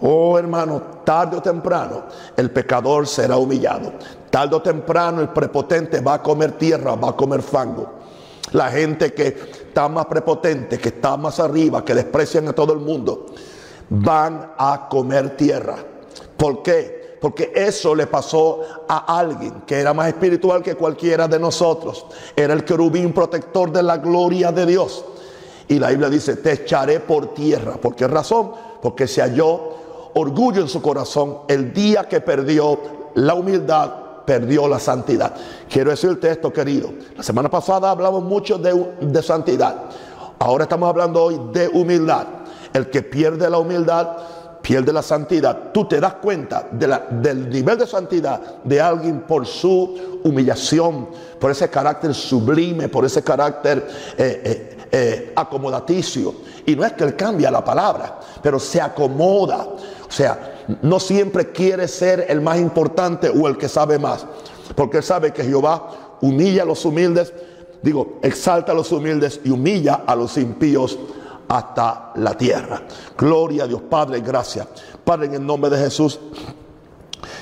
Oh 0.00 0.36
hermano, 0.36 0.82
tarde 1.04 1.36
o 1.36 1.40
temprano 1.40 2.06
el 2.36 2.50
pecador 2.50 3.06
será 3.06 3.36
humillado. 3.36 3.92
Tarde 4.28 4.56
o 4.56 4.62
temprano 4.62 5.20
el 5.20 5.28
prepotente 5.28 6.00
va 6.00 6.14
a 6.14 6.22
comer 6.24 6.58
tierra, 6.58 6.96
va 6.96 7.10
a 7.10 7.16
comer 7.16 7.40
fango. 7.40 7.88
La 8.50 8.68
gente 8.68 9.14
que 9.14 9.28
está 9.28 9.88
más 9.88 10.06
prepotente, 10.06 10.78
que 10.78 10.88
está 10.88 11.16
más 11.16 11.38
arriba, 11.38 11.84
que 11.84 11.94
desprecian 11.94 12.48
a 12.48 12.52
todo 12.52 12.72
el 12.72 12.80
mundo, 12.80 13.26
van 13.90 14.54
a 14.58 14.88
comer 14.90 15.36
tierra. 15.36 15.76
¿Por 16.36 16.64
qué? 16.64 17.03
Porque 17.24 17.52
eso 17.54 17.94
le 17.94 18.06
pasó 18.06 18.60
a 18.86 19.18
alguien 19.18 19.62
que 19.66 19.80
era 19.80 19.94
más 19.94 20.08
espiritual 20.08 20.62
que 20.62 20.74
cualquiera 20.74 21.26
de 21.26 21.38
nosotros. 21.38 22.04
Era 22.36 22.52
el 22.52 22.66
querubín 22.66 23.14
protector 23.14 23.72
de 23.72 23.82
la 23.82 23.96
gloria 23.96 24.52
de 24.52 24.66
Dios. 24.66 25.02
Y 25.66 25.78
la 25.78 25.88
Biblia 25.88 26.10
dice, 26.10 26.36
te 26.36 26.52
echaré 26.52 27.00
por 27.00 27.32
tierra. 27.32 27.78
¿Por 27.78 27.96
qué 27.96 28.06
razón? 28.06 28.52
Porque 28.82 29.08
se 29.08 29.22
halló 29.22 29.58
orgullo 30.12 30.60
en 30.60 30.68
su 30.68 30.82
corazón 30.82 31.38
el 31.48 31.72
día 31.72 32.06
que 32.10 32.20
perdió 32.20 32.78
la 33.14 33.32
humildad, 33.32 33.90
perdió 34.26 34.68
la 34.68 34.78
santidad. 34.78 35.34
Quiero 35.70 35.92
decirte 35.92 36.30
esto, 36.30 36.52
querido. 36.52 36.90
La 37.16 37.22
semana 37.22 37.48
pasada 37.48 37.90
hablamos 37.90 38.22
mucho 38.22 38.58
de, 38.58 38.96
de 39.00 39.22
santidad. 39.22 39.84
Ahora 40.38 40.64
estamos 40.64 40.90
hablando 40.90 41.22
hoy 41.22 41.40
de 41.54 41.68
humildad. 41.68 42.26
El 42.74 42.90
que 42.90 43.00
pierde 43.00 43.48
la 43.48 43.56
humildad 43.56 44.08
pierde 44.64 44.94
la 44.94 45.02
santidad, 45.02 45.72
tú 45.74 45.86
te 45.86 46.00
das 46.00 46.14
cuenta 46.14 46.66
del 46.72 47.50
nivel 47.50 47.76
de 47.76 47.86
santidad 47.86 48.40
de 48.64 48.80
alguien 48.80 49.20
por 49.20 49.46
su 49.46 50.20
humillación, 50.24 51.10
por 51.38 51.50
ese 51.50 51.68
carácter 51.68 52.14
sublime, 52.14 52.88
por 52.88 53.04
ese 53.04 53.22
carácter 53.22 53.86
eh, 54.16 54.40
eh, 54.42 54.86
eh, 54.90 55.32
acomodaticio. 55.36 56.34
Y 56.64 56.74
no 56.76 56.86
es 56.86 56.94
que 56.94 57.04
él 57.04 57.14
cambia 57.14 57.50
la 57.50 57.62
palabra, 57.62 58.18
pero 58.42 58.58
se 58.58 58.80
acomoda. 58.80 59.66
O 60.08 60.10
sea, 60.10 60.64
no 60.80 60.98
siempre 60.98 61.52
quiere 61.52 61.86
ser 61.86 62.24
el 62.26 62.40
más 62.40 62.58
importante 62.58 63.28
o 63.28 63.46
el 63.46 63.58
que 63.58 63.68
sabe 63.68 63.98
más, 63.98 64.24
porque 64.74 64.96
él 64.96 65.02
sabe 65.02 65.30
que 65.30 65.44
Jehová 65.44 66.16
humilla 66.22 66.62
a 66.62 66.66
los 66.66 66.86
humildes, 66.86 67.34
digo, 67.82 68.18
exalta 68.22 68.72
a 68.72 68.74
los 68.74 68.90
humildes 68.92 69.42
y 69.44 69.50
humilla 69.50 70.04
a 70.06 70.16
los 70.16 70.38
impíos 70.38 70.98
hasta 71.48 72.12
la 72.16 72.36
tierra. 72.36 72.82
Gloria 73.16 73.64
a 73.64 73.66
Dios, 73.66 73.82
Padre, 73.88 74.20
gracias. 74.20 74.66
Padre, 75.04 75.26
en 75.26 75.34
el 75.34 75.46
nombre 75.46 75.70
de 75.70 75.78
Jesús, 75.78 76.18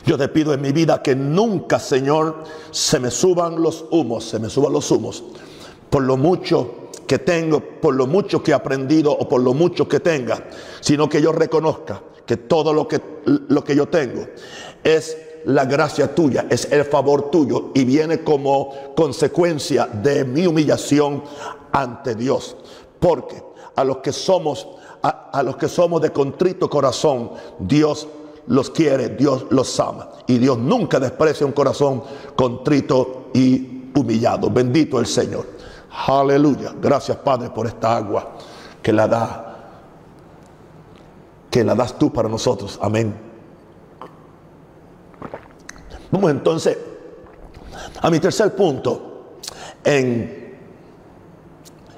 yo 0.05 0.19
te 0.19 0.29
pido 0.29 0.53
en 0.53 0.61
mi 0.61 0.73
vida 0.73 1.03
que 1.03 1.15
nunca, 1.15 1.79
Señor, 1.79 2.45
se 2.71 2.99
me 2.99 3.11
suban 3.11 3.61
los 3.63 3.85
humos, 3.91 4.25
se 4.25 4.39
me 4.39 4.51
suban 4.51 4.73
los 4.73 4.91
humos, 4.91 5.23
por 5.91 6.03
lo 6.03 6.17
mucho 6.17 6.89
que 7.07 7.19
tengo, 7.19 7.61
por 7.61 7.95
lo 7.95 8.07
mucho 8.07 8.43
que 8.43 8.53
he 8.53 8.55
aprendido 8.55 9.13
o 9.13 9.29
por 9.29 9.41
lo 9.43 9.55
mucho 9.55 9.89
que 9.89 10.01
tenga, 10.01 10.49
sino 10.81 11.09
que 11.09 11.21
yo 11.21 11.33
reconozca 11.33 12.03
que 12.27 12.37
todo 12.37 12.73
lo 12.73 12.89
que, 12.89 13.01
lo 13.27 13.63
que 13.63 13.77
yo 13.77 13.89
tengo 13.89 14.27
es 14.83 15.17
la 15.45 15.65
gracia 15.65 16.15
tuya, 16.15 16.47
es 16.49 16.71
el 16.71 16.85
favor 16.85 17.31
tuyo 17.31 17.71
y 17.75 17.85
viene 17.85 18.23
como 18.23 18.95
consecuencia 18.95 19.87
de 19.87 20.25
mi 20.25 20.47
humillación 20.47 21.23
ante 21.73 22.15
Dios. 22.15 22.57
Porque 23.03 23.43
a 23.75 23.83
los 23.83 23.97
que 23.97 24.13
somos, 24.13 24.69
a, 25.03 25.43
los 25.43 25.57
que 25.57 25.69
somos 25.69 26.01
de 26.01 26.13
contrito 26.13 26.71
corazón, 26.71 27.33
Dios 27.59 28.07
los 28.47 28.71
quiere, 28.71 29.09
Dios 29.09 29.47
los 29.51 29.81
ama. 29.81 30.09
Y 30.29 30.39
Dios 30.39 30.57
nunca 30.57 31.01
desprecia 31.01 31.45
un 31.45 31.51
corazón 31.51 32.05
contrito 32.37 33.31
y 33.35 33.91
humillado. 33.93 34.51
Bendito 34.51 35.01
el 35.01 35.07
Señor. 35.07 35.49
Aleluya. 36.07 36.75
Gracias, 36.81 37.17
Padre, 37.17 37.51
por 37.51 37.67
esta 37.67 37.97
agua 37.97 38.37
que 38.81 38.93
la 38.93 39.09
da. 39.09 39.49
Que 41.51 41.65
la 41.65 41.75
das 41.75 41.99
tú 41.99 42.13
para 42.13 42.29
nosotros. 42.29 42.79
Amén. 42.81 43.13
Vamos 46.13 46.31
entonces 46.31 46.79
a 48.01 48.09
mi 48.11 48.21
tercer 48.21 48.55
punto 48.55 49.39
en, 49.83 50.57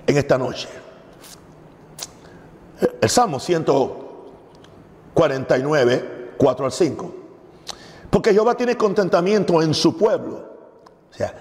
en 0.07 0.17
esta 0.17 0.39
noche. 0.39 0.84
El 3.01 3.09
Salmo 3.09 3.39
149, 3.39 6.35
4 6.37 6.67
al 6.67 6.73
5. 6.73 7.15
Porque 8.11 8.33
Jehová 8.33 8.57
tiene 8.57 8.77
contentamiento 8.77 9.63
en 9.63 9.73
su 9.75 9.97
pueblo. 9.97 10.55
O 11.11 11.15
sea, 11.15 11.35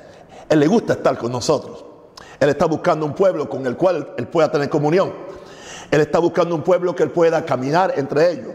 Él 0.49 0.59
le 0.59 0.67
gusta 0.67 0.93
estar 0.93 1.17
con 1.17 1.31
nosotros. 1.31 1.83
Él 2.39 2.49
está 2.49 2.65
buscando 2.65 3.05
un 3.05 3.13
pueblo 3.13 3.49
con 3.49 3.65
el 3.65 3.77
cual 3.77 4.13
Él 4.17 4.27
pueda 4.27 4.51
tener 4.51 4.69
comunión. 4.69 5.13
Él 5.89 6.01
está 6.01 6.19
buscando 6.19 6.53
un 6.55 6.63
pueblo 6.63 6.93
que 6.95 7.03
Él 7.03 7.11
pueda 7.11 7.45
caminar 7.45 7.93
entre 7.97 8.31
ellos. 8.31 8.53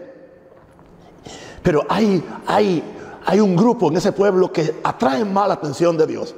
Pero 1.62 1.85
hay, 1.88 2.23
hay, 2.47 2.82
hay 3.25 3.40
un 3.40 3.56
grupo 3.56 3.88
en 3.88 3.97
ese 3.97 4.12
pueblo 4.12 4.52
que 4.52 4.80
atrae 4.82 5.25
más 5.25 5.49
la 5.49 5.54
atención 5.54 5.97
de 5.97 6.06
Dios. 6.06 6.35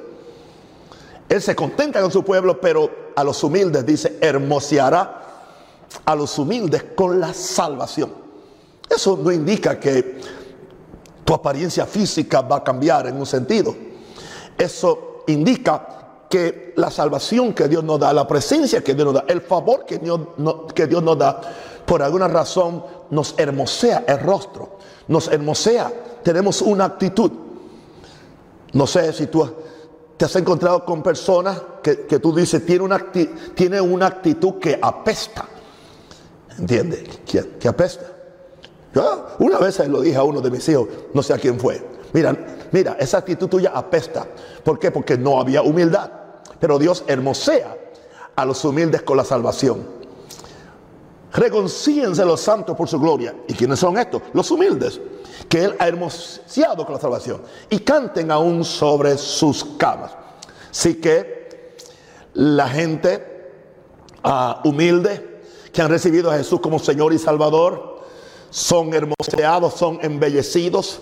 Él 1.29 1.41
se 1.41 1.55
contenta 1.55 2.01
con 2.01 2.11
su 2.11 2.23
pueblo, 2.23 2.59
pero 2.59 2.89
a 3.15 3.23
los 3.23 3.43
humildes 3.43 3.85
dice, 3.85 4.17
hermoseará 4.21 5.21
a 6.05 6.15
los 6.15 6.37
humildes 6.37 6.83
con 6.95 7.19
la 7.19 7.33
salvación. 7.33 8.11
Eso 8.89 9.17
no 9.21 9.31
indica 9.31 9.79
que 9.79 10.19
tu 11.23 11.33
apariencia 11.33 11.85
física 11.85 12.41
va 12.41 12.57
a 12.57 12.63
cambiar 12.63 13.07
en 13.07 13.17
un 13.17 13.25
sentido. 13.25 13.75
Eso 14.57 15.23
indica 15.27 16.25
que 16.29 16.73
la 16.77 16.89
salvación 16.89 17.53
que 17.53 17.67
Dios 17.67 17.83
nos 17.83 17.99
da, 17.99 18.13
la 18.13 18.27
presencia 18.27 18.81
que 18.81 18.95
Dios 18.95 19.05
nos 19.05 19.15
da, 19.15 19.25
el 19.27 19.41
favor 19.41 19.85
que 19.85 19.97
Dios, 19.97 20.19
que 20.73 20.87
Dios 20.87 21.03
nos 21.03 21.17
da, 21.17 21.41
por 21.85 22.01
alguna 22.01 22.27
razón 22.27 22.83
nos 23.09 23.35
hermosea 23.37 24.05
el 24.07 24.19
rostro, 24.19 24.77
nos 25.09 25.27
hermosea, 25.27 25.91
tenemos 26.23 26.61
una 26.61 26.85
actitud. 26.85 27.31
No 28.73 28.87
sé 28.87 29.11
si 29.11 29.27
tú 29.27 29.45
te 30.15 30.25
has 30.25 30.35
encontrado 30.35 30.85
con 30.85 31.03
personas 31.03 31.61
que, 31.81 31.95
tú 31.95 32.33
dices, 32.33 32.65
tiene 32.65 32.83
una, 32.83 33.11
tiene 33.55 33.81
una 33.81 34.07
actitud 34.07 34.59
que 34.59 34.79
apesta. 34.81 35.47
¿Entiende? 36.57 37.03
Que, 37.59 37.67
apesta. 37.67 38.05
Yo 38.93 39.27
una 39.39 39.57
vez 39.57 39.79
lo 39.87 40.01
dije 40.01 40.17
a 40.17 40.23
uno 40.23 40.41
de 40.41 40.51
mis 40.51 40.67
hijos, 40.67 40.87
no 41.13 41.23
sé 41.23 41.33
a 41.33 41.37
quién 41.37 41.59
fue. 41.59 41.81
Mira, 42.13 42.35
mira, 42.71 42.97
esa 42.99 43.19
actitud 43.19 43.47
tuya 43.47 43.71
apesta. 43.73 44.27
¿Por 44.63 44.77
qué? 44.79 44.91
Porque 44.91 45.17
no 45.17 45.39
había 45.39 45.61
humildad. 45.61 46.11
Pero 46.59 46.77
Dios 46.77 47.03
hermosea 47.07 47.77
a 48.35 48.45
los 48.45 48.63
humildes 48.65 49.01
con 49.03 49.17
la 49.17 49.23
salvación. 49.23 50.01
Reconcíense 51.33 52.25
los 52.25 52.41
santos 52.41 52.75
por 52.75 52.89
su 52.89 52.99
gloria. 52.99 53.33
¿Y 53.47 53.53
quiénes 53.53 53.79
son 53.79 53.97
estos? 53.97 54.21
Los 54.33 54.51
humildes, 54.51 54.99
que 55.47 55.63
Él 55.63 55.75
ha 55.79 55.87
hermoseado 55.87 56.85
con 56.85 56.95
la 56.95 57.01
salvación. 57.01 57.41
Y 57.69 57.79
canten 57.79 58.29
aún 58.29 58.65
sobre 58.65 59.17
sus 59.17 59.63
camas. 59.77 60.11
Así 60.69 60.95
que 60.95 61.75
la 62.33 62.67
gente 62.67 63.49
uh, 64.23 64.67
humilde 64.67 65.30
que 65.71 65.81
han 65.81 65.89
recibido 65.89 66.31
a 66.31 66.37
Jesús 66.37 66.59
como 66.59 66.79
Señor 66.79 67.13
y 67.13 67.19
Salvador 67.19 68.01
son 68.49 68.93
hermoseados, 68.93 69.73
son 69.75 69.99
embellecidos 70.01 70.99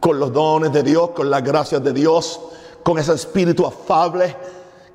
con 0.00 0.20
los 0.20 0.32
dones 0.32 0.72
de 0.72 0.82
Dios, 0.82 1.10
con 1.10 1.28
las 1.30 1.42
gracias 1.42 1.82
de 1.82 1.92
Dios, 1.92 2.40
con 2.82 2.98
ese 2.98 3.12
espíritu 3.14 3.66
afable 3.66 4.36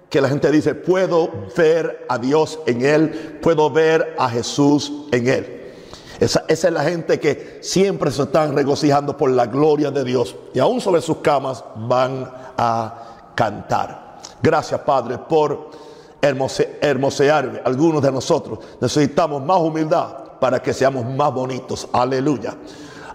que 0.09 0.21
la 0.21 0.29
gente 0.29 0.51
dice, 0.51 0.75
puedo 0.75 1.29
ver 1.55 2.05
a 2.09 2.17
Dios 2.17 2.59
en 2.65 2.85
él, 2.85 3.39
puedo 3.41 3.69
ver 3.69 4.15
a 4.17 4.29
Jesús 4.29 4.91
en 5.11 5.27
él. 5.27 5.73
Esa, 6.19 6.45
esa, 6.47 6.67
es 6.67 6.73
la 6.73 6.83
gente 6.83 7.19
que 7.19 7.59
siempre 7.61 8.11
se 8.11 8.23
están 8.23 8.55
regocijando 8.55 9.17
por 9.17 9.31
la 9.31 9.47
gloria 9.47 9.89
de 9.89 10.03
Dios 10.03 10.35
y 10.53 10.59
aún 10.59 10.79
sobre 10.79 11.01
sus 11.01 11.17
camas 11.17 11.63
van 11.75 12.31
a 12.57 13.31
cantar. 13.35 14.19
Gracias 14.41 14.79
Padre 14.81 15.17
por 15.17 15.71
hermose, 16.21 16.77
hermosear 16.81 17.61
algunos 17.65 18.01
de 18.01 18.11
nosotros. 18.11 18.59
Necesitamos 18.79 19.43
más 19.43 19.59
humildad 19.59 20.39
para 20.39 20.61
que 20.61 20.73
seamos 20.73 21.05
más 21.05 21.33
bonitos. 21.33 21.87
Aleluya. 21.91 22.55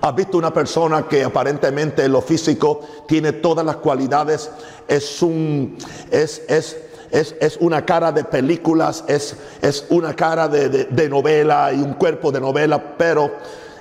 Has 0.01 0.15
visto 0.15 0.39
una 0.39 0.53
persona 0.53 1.09
que 1.09 1.25
aparentemente 1.25 2.05
en 2.05 2.13
lo 2.13 2.21
físico 2.21 2.81
tiene 3.09 3.33
todas 3.33 3.65
las 3.65 3.77
cualidades, 3.77 4.51
es 4.87 5.23
un, 5.23 5.77
es, 6.11 6.43
es, 6.49 6.77
es, 7.11 7.35
es 7.41 7.57
una 7.61 7.85
cara 7.85 8.13
de 8.13 8.25
películas, 8.25 9.05
es, 9.09 9.37
es 9.63 9.87
una 9.89 10.15
cara 10.15 10.49
de, 10.49 10.69
de, 10.69 10.85
de, 10.85 11.09
novela 11.09 11.73
y 11.73 11.81
un 11.81 11.95
cuerpo 11.95 12.31
de 12.31 12.41
novela, 12.41 12.97
pero 12.97 13.33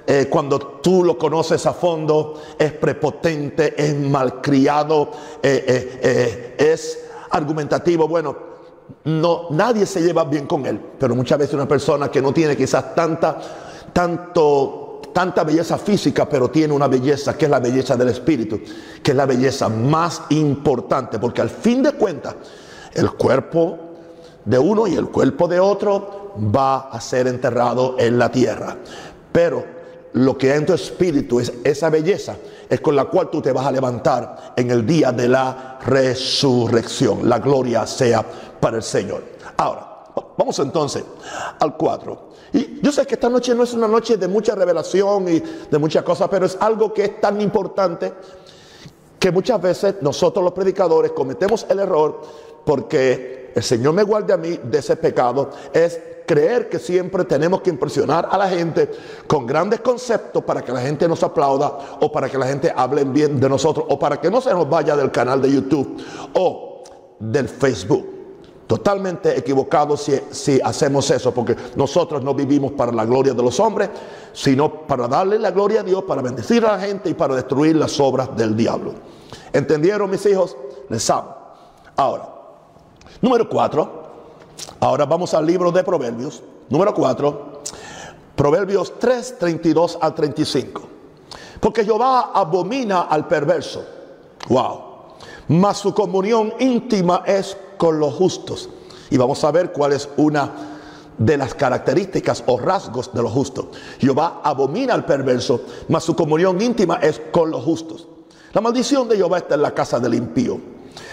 eh, 0.08 0.28
cuando 0.30 0.60
tú 0.60 1.04
lo 1.04 1.18
conoces 1.18 1.66
a 1.66 1.74
fondo, 1.74 2.42
es 2.60 2.72
prepotente, 2.74 3.74
es 3.76 3.96
malcriado, 3.96 5.12
eh, 5.42 6.00
eh, 6.02 6.56
es 6.60 7.00
argumentativo. 7.32 8.08
Bueno, 8.08 8.36
no, 9.06 9.48
nadie 9.52 9.86
se 9.86 10.02
lleva 10.02 10.24
bien 10.26 10.48
con 10.48 10.66
él, 10.66 10.80
pero 11.00 11.16
muchas 11.16 11.38
veces 11.38 11.54
una 11.54 11.68
persona 11.68 12.10
que 12.10 12.22
no 12.22 12.34
tiene 12.34 12.58
quizás 12.58 12.96
tanta, 12.96 13.38
tanto, 13.94 15.02
tanta 15.14 15.44
belleza 15.44 15.78
física, 15.78 16.28
pero 16.28 16.50
tiene 16.50 16.74
una 16.74 16.88
belleza 16.88 17.38
que 17.38 17.46
es 17.46 17.52
la 17.52 17.60
belleza 17.60 17.96
del 17.96 18.10
espíritu, 18.10 18.60
que 19.04 19.12
es 19.12 19.18
la 19.18 19.26
belleza 19.26 19.70
más 19.70 20.24
importante, 20.30 21.20
porque 21.20 21.42
al 21.42 21.50
fin 21.50 21.84
de 21.84 21.94
cuentas, 21.94 22.36
el 22.94 23.12
cuerpo 23.12 23.78
de 24.44 24.60
uno 24.60 24.88
y 24.88 24.96
el 24.96 25.08
cuerpo 25.08 25.48
de 25.48 25.60
otro 25.60 26.34
va 26.56 26.90
a 26.90 27.00
ser 27.02 27.28
enterrado 27.28 27.96
en 28.00 28.18
la 28.18 28.32
tierra. 28.32 28.78
Pero 29.32 29.66
lo 30.14 30.38
que 30.38 30.52
hay 30.52 30.60
en 30.60 30.66
tu 30.66 30.74
espíritu 30.74 31.40
es 31.40 31.52
esa 31.64 31.90
belleza, 31.90 32.38
es 32.70 32.82
con 32.82 32.96
la 32.96 33.06
cual 33.06 33.30
tú 33.30 33.42
te 33.42 33.52
vas 33.52 33.66
a 33.66 33.72
levantar 33.72 34.54
en 34.56 34.72
el 34.72 34.86
día 34.86 35.12
de 35.12 35.28
la 35.28 35.80
resurrección. 35.86 37.28
La 37.28 37.40
gloria 37.40 37.86
sea 37.86 38.26
para 38.60 38.78
el 38.78 38.84
Señor. 38.84 39.24
Ahora, 39.58 40.04
vamos 40.38 40.58
entonces 40.60 41.04
al 41.60 41.76
4. 41.76 42.30
Y 42.54 42.80
yo 42.82 42.92
sé 42.92 43.06
que 43.06 43.16
esta 43.16 43.30
noche 43.30 43.54
no 43.54 43.64
es 43.64 43.74
una 43.74 43.88
noche 43.88 44.18
de 44.18 44.28
mucha 44.28 44.56
revelación 44.56 45.28
y 45.28 45.40
de 45.40 45.78
muchas 45.78 46.04
cosas, 46.04 46.28
pero 46.30 46.46
es 46.46 46.58
algo 46.60 46.94
que 46.94 47.04
es 47.06 47.22
tan 47.22 47.42
importante 47.42 48.14
que 49.20 49.32
muchas 49.32 49.62
veces 49.62 49.96
nosotros 50.02 50.44
los 50.44 50.54
predicadores 50.54 51.12
cometemos 51.12 51.66
el 51.70 51.80
error 51.80 52.22
porque 52.64 53.52
el 53.56 53.64
Señor 53.64 53.94
me 53.94 54.04
guarde 54.04 54.34
a 54.34 54.38
mí 54.38 54.60
de 54.64 54.78
ese 54.80 54.98
pecado, 54.98 55.50
es 55.74 56.00
creer 56.26 56.70
que 56.70 56.80
siempre 56.80 57.24
tenemos 57.24 57.62
que 57.62 57.70
impresionar 57.70 58.28
a 58.32 58.38
la 58.38 58.50
gente 58.50 58.90
con 59.28 59.46
grandes 59.46 59.82
conceptos 59.82 60.44
para 60.44 60.62
que 60.62 60.72
la 60.72 60.82
gente 60.82 61.08
nos 61.08 61.24
aplauda 61.24 61.98
o 62.02 62.12
para 62.12 62.30
que 62.30 62.38
la 62.38 62.48
gente 62.48 62.74
hable 62.76 63.04
bien 63.04 63.40
de 63.40 63.50
nosotros 63.50 63.86
o 63.90 64.00
para 64.00 64.20
que 64.20 64.30
no 64.30 64.42
se 64.42 64.52
nos 64.52 64.70
vaya 64.70 64.96
del 64.96 65.12
canal 65.12 65.42
de 65.42 65.52
YouTube 65.52 66.04
o 66.34 66.84
del 67.20 67.48
Facebook. 67.48 68.14
Totalmente 68.68 69.38
equivocado 69.38 69.96
si, 69.96 70.20
si, 70.32 70.60
hacemos 70.60 71.12
eso, 71.12 71.32
porque 71.32 71.56
nosotros 71.76 72.24
no 72.24 72.34
vivimos 72.34 72.72
para 72.72 72.92
la 72.92 73.06
gloria 73.06 73.34
de 73.34 73.44
los 73.44 73.60
hombres, 73.60 73.90
sino 74.34 74.88
para 74.88 75.08
darle 75.08 75.38
la 75.38 75.52
gloria 75.52 75.82
a 75.82 75.84
Dios, 75.84 76.04
para 76.04 76.24
bendecir 76.24 76.66
a 76.66 76.76
la 76.76 76.80
gente 76.80 77.12
y 77.12 77.14
para 77.14 77.36
destruir 77.36 77.76
las 77.76 78.00
obras 78.00 78.36
del 78.36 78.58
diablo. 78.58 78.94
¿Entendieron 79.54 80.10
mis 80.10 80.26
hijos? 80.26 80.58
Les 80.90 81.08
amo. 81.12 81.36
Ahora, 81.96 82.28
número 83.22 83.48
cuatro, 83.48 84.05
ahora 84.80 85.06
vamos 85.06 85.34
al 85.34 85.46
libro 85.46 85.72
de 85.72 85.84
Proverbios, 85.84 86.44
número 86.70 86.94
cuatro, 86.94 87.62
Proverbios 88.36 88.94
3, 89.00 89.40
32 89.40 89.98
al 90.02 90.14
35. 90.14 90.82
Porque 91.60 91.86
Jehová 91.86 92.32
abomina 92.34 93.04
al 93.04 93.28
perverso. 93.28 93.86
Wow. 94.50 94.82
Mas 95.48 95.78
su 95.78 95.94
comunión 95.94 96.54
íntima 96.60 97.24
es 97.26 97.58
con 97.78 98.00
los 98.00 98.14
justos. 98.14 98.70
Y 99.10 99.18
vamos 99.18 99.44
a 99.44 99.52
ver 99.52 99.72
cuál 99.72 99.94
es 99.94 100.10
una 100.18 100.52
de 101.18 101.38
las 101.38 101.54
características 101.54 102.44
o 102.48 102.60
rasgos 102.60 103.14
de 103.14 103.24
los 103.24 103.32
justos. 103.32 103.68
Jehová 104.00 104.42
abomina 104.44 104.94
al 104.94 105.06
perverso, 105.06 105.62
mas 105.88 106.04
su 106.04 106.16
comunión 106.16 106.62
íntima 106.62 106.96
es 107.02 107.22
con 107.32 107.52
los 107.52 107.64
justos. 107.64 108.08
La 108.54 108.62
maldición 108.62 109.08
de 109.08 109.18
Jehová 109.18 109.38
está 109.38 109.56
en 109.56 109.62
la 109.62 109.74
casa 109.74 110.00
del 110.00 110.14
impío, 110.14 110.60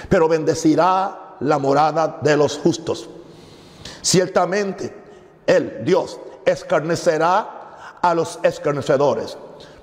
pero 0.08 0.28
bendecirá 0.28 1.36
la 1.40 1.58
morada 1.58 2.18
de 2.22 2.36
los 2.36 2.58
justos. 2.58 3.08
Ciertamente, 4.00 4.94
Él, 5.46 5.82
Dios, 5.84 6.18
escarnecerá 6.44 7.98
a 8.00 8.14
los 8.14 8.38
escarnecedores. 8.42 9.36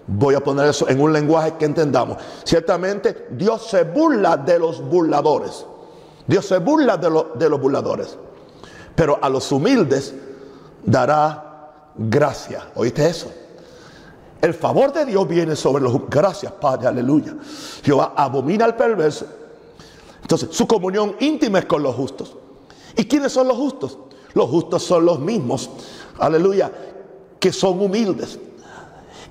Voy 0.07 0.35
a 0.35 0.39
poner 0.39 0.67
eso 0.67 0.89
en 0.89 0.99
un 0.99 1.13
lenguaje 1.13 1.53
que 1.57 1.65
entendamos. 1.65 2.17
Ciertamente, 2.43 3.27
Dios 3.31 3.67
se 3.67 3.83
burla 3.83 4.37
de 4.37 4.57
los 4.59 4.81
burladores. 4.81 5.65
Dios 6.25 6.45
se 6.45 6.57
burla 6.57 6.97
de, 6.97 7.09
de 7.35 7.49
los 7.49 7.59
burladores, 7.59 8.17
pero 8.95 9.17
a 9.21 9.29
los 9.29 9.51
humildes 9.51 10.13
dará 10.83 11.71
gracia. 11.95 12.71
¿Oíste 12.75 13.07
eso? 13.09 13.31
El 14.41 14.53
favor 14.53 14.93
de 14.93 15.05
Dios 15.05 15.27
viene 15.27 15.55
sobre 15.55 15.83
los... 15.83 16.07
Gracias, 16.09 16.51
Padre, 16.53 16.87
aleluya. 16.87 17.35
Jehová 17.83 18.13
abomina 18.15 18.65
al 18.65 18.75
perverso. 18.75 19.25
Entonces, 20.21 20.49
su 20.51 20.65
comunión 20.67 21.15
íntima 21.19 21.59
es 21.59 21.65
con 21.65 21.83
los 21.83 21.95
justos. 21.95 22.35
¿Y 22.95 23.05
quiénes 23.05 23.31
son 23.31 23.47
los 23.47 23.57
justos? 23.57 23.97
Los 24.33 24.49
justos 24.49 24.83
son 24.83 25.05
los 25.05 25.19
mismos, 25.19 25.69
aleluya, 26.19 26.71
que 27.39 27.51
son 27.51 27.81
humildes. 27.81 28.39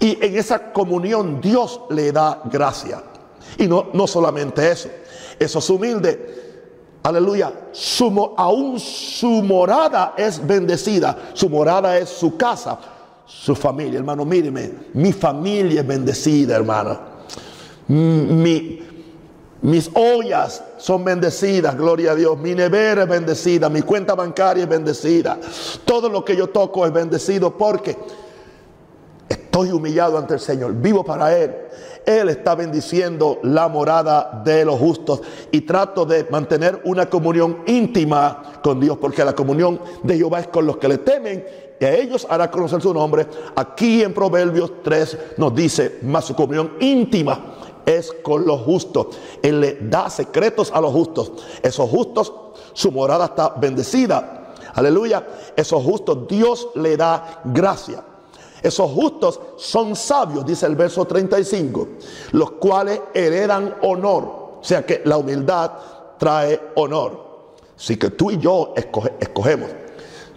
Y 0.01 0.25
en 0.25 0.37
esa 0.37 0.73
comunión 0.73 1.40
Dios 1.40 1.81
le 1.90 2.12
da 2.12 2.42
gracia. 2.44 3.03
Y 3.57 3.66
no, 3.66 3.88
no 3.92 4.07
solamente 4.07 4.71
eso, 4.71 4.88
esos 5.38 5.68
humildes 5.71 6.18
Aleluya. 7.03 7.53
Su, 7.73 8.35
aún 8.37 8.79
su 8.79 9.42
morada 9.42 10.14
es 10.16 10.44
bendecida. 10.44 11.31
Su 11.33 11.49
morada 11.49 11.97
es 11.97 12.09
su 12.09 12.37
casa, 12.37 12.79
su 13.25 13.55
familia. 13.55 13.99
Hermano, 13.99 14.25
míreme. 14.25 14.71
Mi 14.94 15.12
familia 15.12 15.81
es 15.81 15.87
bendecida, 15.87 16.57
hermano. 16.57 16.99
Mi, 17.88 18.83
mis 19.61 19.90
ollas 19.94 20.62
son 20.77 21.05
bendecidas, 21.05 21.77
gloria 21.77 22.12
a 22.12 22.14
Dios. 22.14 22.38
Mi 22.38 22.55
nevera 22.55 23.03
es 23.03 23.09
bendecida. 23.09 23.68
Mi 23.68 23.83
cuenta 23.83 24.14
bancaria 24.14 24.64
es 24.64 24.68
bendecida. 24.68 25.38
Todo 25.85 26.09
lo 26.09 26.25
que 26.25 26.37
yo 26.37 26.49
toco 26.49 26.87
es 26.87 26.92
bendecido 26.92 27.57
porque 27.57 27.97
estoy 29.29 29.73
humillado 29.73 30.16
ante 30.16 30.35
el 30.35 30.40
Señor. 30.40 30.75
Vivo 30.75 31.05
para 31.05 31.37
Él. 31.37 31.57
Él 32.07 32.29
está 32.29 32.55
bendiciendo 32.55 33.40
la 33.42 33.68
morada 33.68 34.42
de 34.44 34.64
los 34.64 34.79
justos 34.79 35.21
y 35.51 35.62
trato 35.62 36.07
de 36.07 36.27
mantener 36.31 36.81
una 36.85 37.11
comunión 37.11 37.59
íntima 37.66 38.61
con 38.62 38.81
Dios, 38.81 38.97
porque 38.99 39.25
la 39.25 39.35
comunión 39.35 39.79
de 40.05 40.16
Jehová 40.16 40.40
es 40.40 40.47
con 40.47 40.64
los 40.64 40.79
que 40.79 40.88
le 40.88 40.99
temen 40.99 41.44
y 41.79 41.85
a 41.85 41.94
ellos 41.94 42.27
hará 42.31 42.51
conocer 42.51 42.81
su 42.81 42.94
nombre. 42.94 43.27
Aquí 43.57 44.03
en 44.03 44.14
Proverbios 44.14 44.83
3 44.83 45.18
nos 45.37 45.55
dice, 45.55 45.99
más 46.03 46.25
su 46.25 46.35
comunión 46.35 46.73
íntima 46.81 47.58
es 47.88 48.12
con 48.22 48.46
los 48.46 48.61
justos. 48.61 49.09
Él 49.42 49.61
le 49.61 49.79
da 49.81 50.11
secretos 50.11 50.70
a 50.72 50.81
los 50.81 50.92
justos. 50.92 51.33
Esos 51.62 51.88
justos, 51.88 52.33
su 52.74 52.92
morada 52.92 53.24
está 53.27 53.48
bendecida. 53.51 54.55
Aleluya. 54.74 55.27
Esos 55.57 55.83
justos, 55.83 56.29
Dios 56.29 56.68
le 56.74 56.96
da 56.96 57.40
gracia. 57.44 58.05
Esos 58.62 58.90
justos 58.90 59.40
son 59.57 59.96
sabios, 59.96 60.44
dice 60.44 60.66
el 60.66 60.77
verso 60.77 61.05
35, 61.05 61.88
los 62.33 62.53
cuales 62.53 63.01
heredan 63.14 63.77
honor. 63.83 64.24
O 64.61 64.64
sea 64.64 64.85
que 64.85 65.03
la 65.05 65.16
humildad 65.16 65.70
trae 66.18 66.61
honor. 66.74 67.27
Así 67.77 67.96
que 67.96 68.11
tú 68.11 68.31
y 68.31 68.38
yo 68.38 68.74
escogemos 68.77 69.70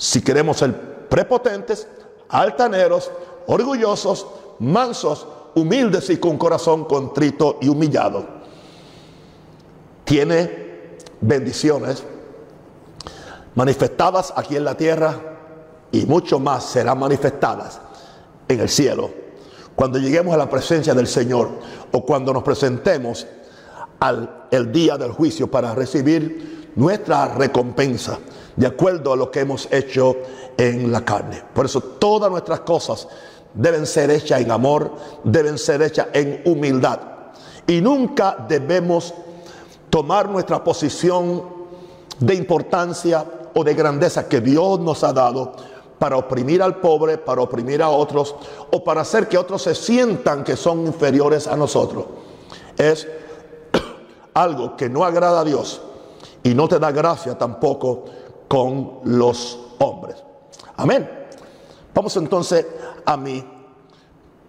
si 0.02 0.24
queremos 0.24 0.58
ser 0.58 1.08
prepotentes, 1.10 1.88
altaneros, 2.30 3.12
orgullosos, 3.46 4.26
mansos, 4.58 5.28
humildes 5.56 6.10
y 6.10 6.18
con 6.18 6.38
corazón 6.38 6.86
contrito 6.86 7.58
y 7.62 7.68
humillado. 7.68 8.26
Tiene 10.04 10.98
bendiciones 11.20 12.04
manifestadas 13.56 14.34
aquí 14.36 14.56
en 14.56 14.66
la 14.66 14.76
tierra 14.76 15.16
y 15.92 16.06
mucho 16.06 16.40
más 16.40 16.66
serán 16.66 17.00
manifestadas 17.00 17.80
en 18.48 18.60
el 18.60 18.70
cielo, 18.70 19.10
cuando 19.76 20.00
lleguemos 20.00 20.34
a 20.34 20.38
la 20.38 20.50
presencia 20.50 20.94
del 20.94 21.08
Señor 21.08 21.50
o 21.92 22.06
cuando 22.06 22.34
nos 22.34 22.44
presentemos 22.44 23.26
al 24.00 24.42
el 24.52 24.72
día 24.72 24.98
del 24.98 25.12
juicio 25.12 25.50
para 25.50 25.74
recibir 25.74 26.72
nuestra 26.76 27.34
recompensa 27.34 28.20
de 28.56 28.68
acuerdo 28.68 29.14
a 29.14 29.16
lo 29.16 29.32
que 29.32 29.40
hemos 29.40 29.68
hecho 29.72 30.18
en 30.58 30.92
la 30.92 31.04
carne. 31.04 31.42
Por 31.54 31.66
eso 31.66 31.80
todas 31.82 32.30
nuestras 32.30 32.60
cosas 32.62 33.08
deben 33.54 33.86
ser 33.86 34.10
hechas 34.12 34.42
en 34.42 34.52
amor, 34.52 34.92
deben 35.24 35.58
ser 35.58 35.82
hechas 35.82 36.08
en 36.14 36.42
humildad. 36.46 37.00
Y 37.68 37.82
nunca 37.82 38.36
debemos 38.48 39.14
tomar 39.90 40.30
nuestra 40.30 40.64
posición 40.64 41.44
de 42.20 42.36
importancia 42.36 43.26
o 43.54 43.64
de 43.64 43.74
grandeza 43.74 44.28
que 44.28 44.42
Dios 44.42 44.80
nos 44.80 45.04
ha 45.04 45.14
dado 45.14 45.54
para 46.00 46.18
oprimir 46.18 46.64
al 46.64 46.78
pobre, 46.78 47.18
para 47.18 47.42
oprimir 47.42 47.82
a 47.82 47.90
otros 47.90 48.36
o 48.72 48.84
para 48.84 49.02
hacer 49.02 49.28
que 49.28 49.38
otros 49.38 49.62
se 49.62 49.76
sientan 49.76 50.44
que 50.44 50.56
son 50.56 50.88
inferiores 50.88 51.48
a 51.48 51.56
nosotros. 51.56 52.06
Es 52.78 53.08
algo 54.34 54.76
que 54.76 54.90
no 54.90 55.04
agrada 55.04 55.42
a 55.42 55.44
Dios 55.44 55.82
y 56.42 56.56
no 56.56 56.68
te 56.68 56.80
da 56.80 56.92
gracia 56.92 57.38
tampoco 57.38 58.06
con 58.48 59.00
los 59.04 59.60
hombres. 59.80 60.24
Amén. 60.78 61.08
Vamos 61.94 62.16
entonces 62.18 62.66
a 63.06 63.18
mi 63.18 63.44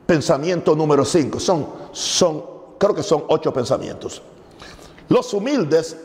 pensamiento 0.07 0.75
número 0.75 1.05
5. 1.05 1.41
Son, 1.41 1.67
son, 1.93 2.45
creo 2.79 2.95
que 2.95 3.03
son 3.03 3.25
ocho 3.29 3.53
pensamientos. 3.53 4.23
Los 5.09 5.33
humildes 5.35 5.97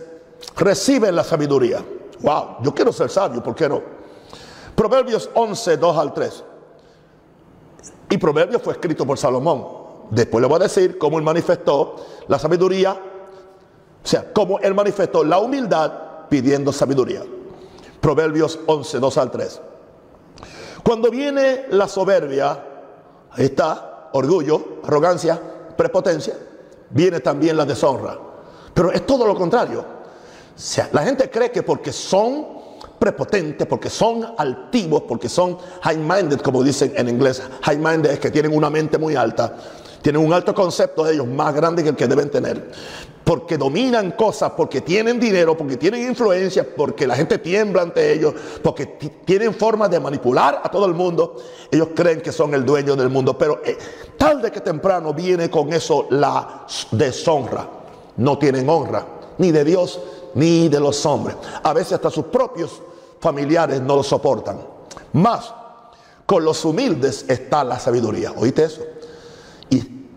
reciben 0.55 1.15
la 1.15 1.23
sabiduría. 1.23 1.83
Wow, 2.21 2.57
yo 2.63 2.73
quiero 2.73 2.91
ser 2.91 3.09
sabio, 3.09 3.43
¿por 3.43 3.55
qué 3.55 3.69
no? 3.69 3.81
Proverbios 4.75 5.29
11, 5.33 5.77
2 5.77 5.97
al 5.97 6.13
3. 6.13 6.43
Y 8.09 8.17
Proverbios 8.17 8.61
fue 8.61 8.73
escrito 8.73 9.05
por 9.05 9.17
Salomón. 9.17 9.65
Después 10.09 10.41
le 10.41 10.47
voy 10.47 10.57
a 10.57 10.63
decir 10.63 10.97
cómo 10.97 11.17
él 11.17 11.23
manifestó 11.23 11.95
la 12.27 12.39
sabiduría, 12.39 12.93
o 12.93 14.07
sea, 14.07 14.31
cómo 14.31 14.59
él 14.59 14.73
manifestó 14.73 15.23
la 15.23 15.39
humildad 15.39 15.91
pidiendo 16.29 16.71
sabiduría. 16.71 17.23
Proverbios 17.99 18.59
11, 18.65 18.99
2 18.99 19.17
al 19.17 19.31
3. 19.31 19.61
Cuando 20.87 21.11
viene 21.11 21.65
la 21.71 21.85
soberbia, 21.85 22.63
ahí 23.31 23.43
está, 23.43 24.07
orgullo, 24.13 24.79
arrogancia, 24.85 25.37
prepotencia, 25.75 26.33
viene 26.91 27.19
también 27.19 27.57
la 27.57 27.65
deshonra. 27.65 28.17
Pero 28.73 28.93
es 28.93 29.05
todo 29.05 29.27
lo 29.27 29.35
contrario. 29.35 29.83
La 30.93 31.03
gente 31.03 31.29
cree 31.29 31.51
que 31.51 31.61
porque 31.61 31.91
son 31.91 32.47
prepotentes, 32.97 33.67
porque 33.67 33.89
son 33.89 34.33
altivos, 34.37 35.03
porque 35.05 35.27
son 35.27 35.57
high-minded, 35.81 36.39
como 36.39 36.63
dicen 36.63 36.93
en 36.95 37.09
inglés. 37.09 37.43
High-minded 37.63 38.11
es 38.11 38.19
que 38.19 38.31
tienen 38.31 38.55
una 38.55 38.69
mente 38.69 38.97
muy 38.97 39.17
alta, 39.17 39.57
tienen 40.01 40.25
un 40.25 40.31
alto 40.31 40.55
concepto 40.55 41.03
de 41.03 41.15
ellos, 41.15 41.27
más 41.27 41.53
grande 41.53 41.83
que 41.83 41.89
el 41.89 41.97
que 41.97 42.07
deben 42.07 42.31
tener. 42.31 42.71
Porque 43.27 43.57
dominan 43.57 44.11
cosas, 44.11 44.53
porque 44.55 44.79
tienen 44.79 45.19
dinero, 45.19 45.57
porque 45.57 45.75
tienen 45.75 46.07
influencia, 46.07 46.65
porque 46.77 47.05
la 47.05 47.13
gente 47.13 47.39
tiembla 47.39 47.81
ante 47.81 48.13
ellos, 48.13 48.33
porque 48.63 48.85
tienen 49.25 49.53
forma 49.53 49.89
de 49.89 49.99
manipular 49.99 50.61
a 50.63 50.71
todo 50.71 50.85
el 50.85 50.93
mundo. 50.93 51.35
Ellos 51.69 51.89
creen 51.93 52.21
que 52.21 52.31
son 52.31 52.53
el 52.53 52.65
dueño 52.65 52.95
del 52.95 53.09
mundo, 53.09 53.37
pero 53.37 53.59
eh, 53.65 53.77
tarde 54.15 54.49
que 54.49 54.61
temprano 54.61 55.13
viene 55.13 55.49
con 55.49 55.73
eso 55.73 56.07
la 56.11 56.65
deshonra. 56.91 57.69
No 58.15 58.37
tienen 58.37 58.69
honra, 58.69 59.05
ni 59.39 59.51
de 59.51 59.65
Dios, 59.65 59.99
ni 60.35 60.69
de 60.69 60.79
los 60.79 61.05
hombres. 61.05 61.35
A 61.63 61.73
veces 61.73 61.93
hasta 61.93 62.09
sus 62.09 62.27
propios 62.27 62.81
familiares 63.19 63.81
no 63.81 63.97
lo 63.97 64.03
soportan. 64.03 64.61
Más, 65.11 65.53
con 66.25 66.45
los 66.45 66.63
humildes 66.63 67.25
está 67.27 67.65
la 67.65 67.77
sabiduría. 67.77 68.31
¿Oíste 68.37 68.63
eso? 68.63 68.81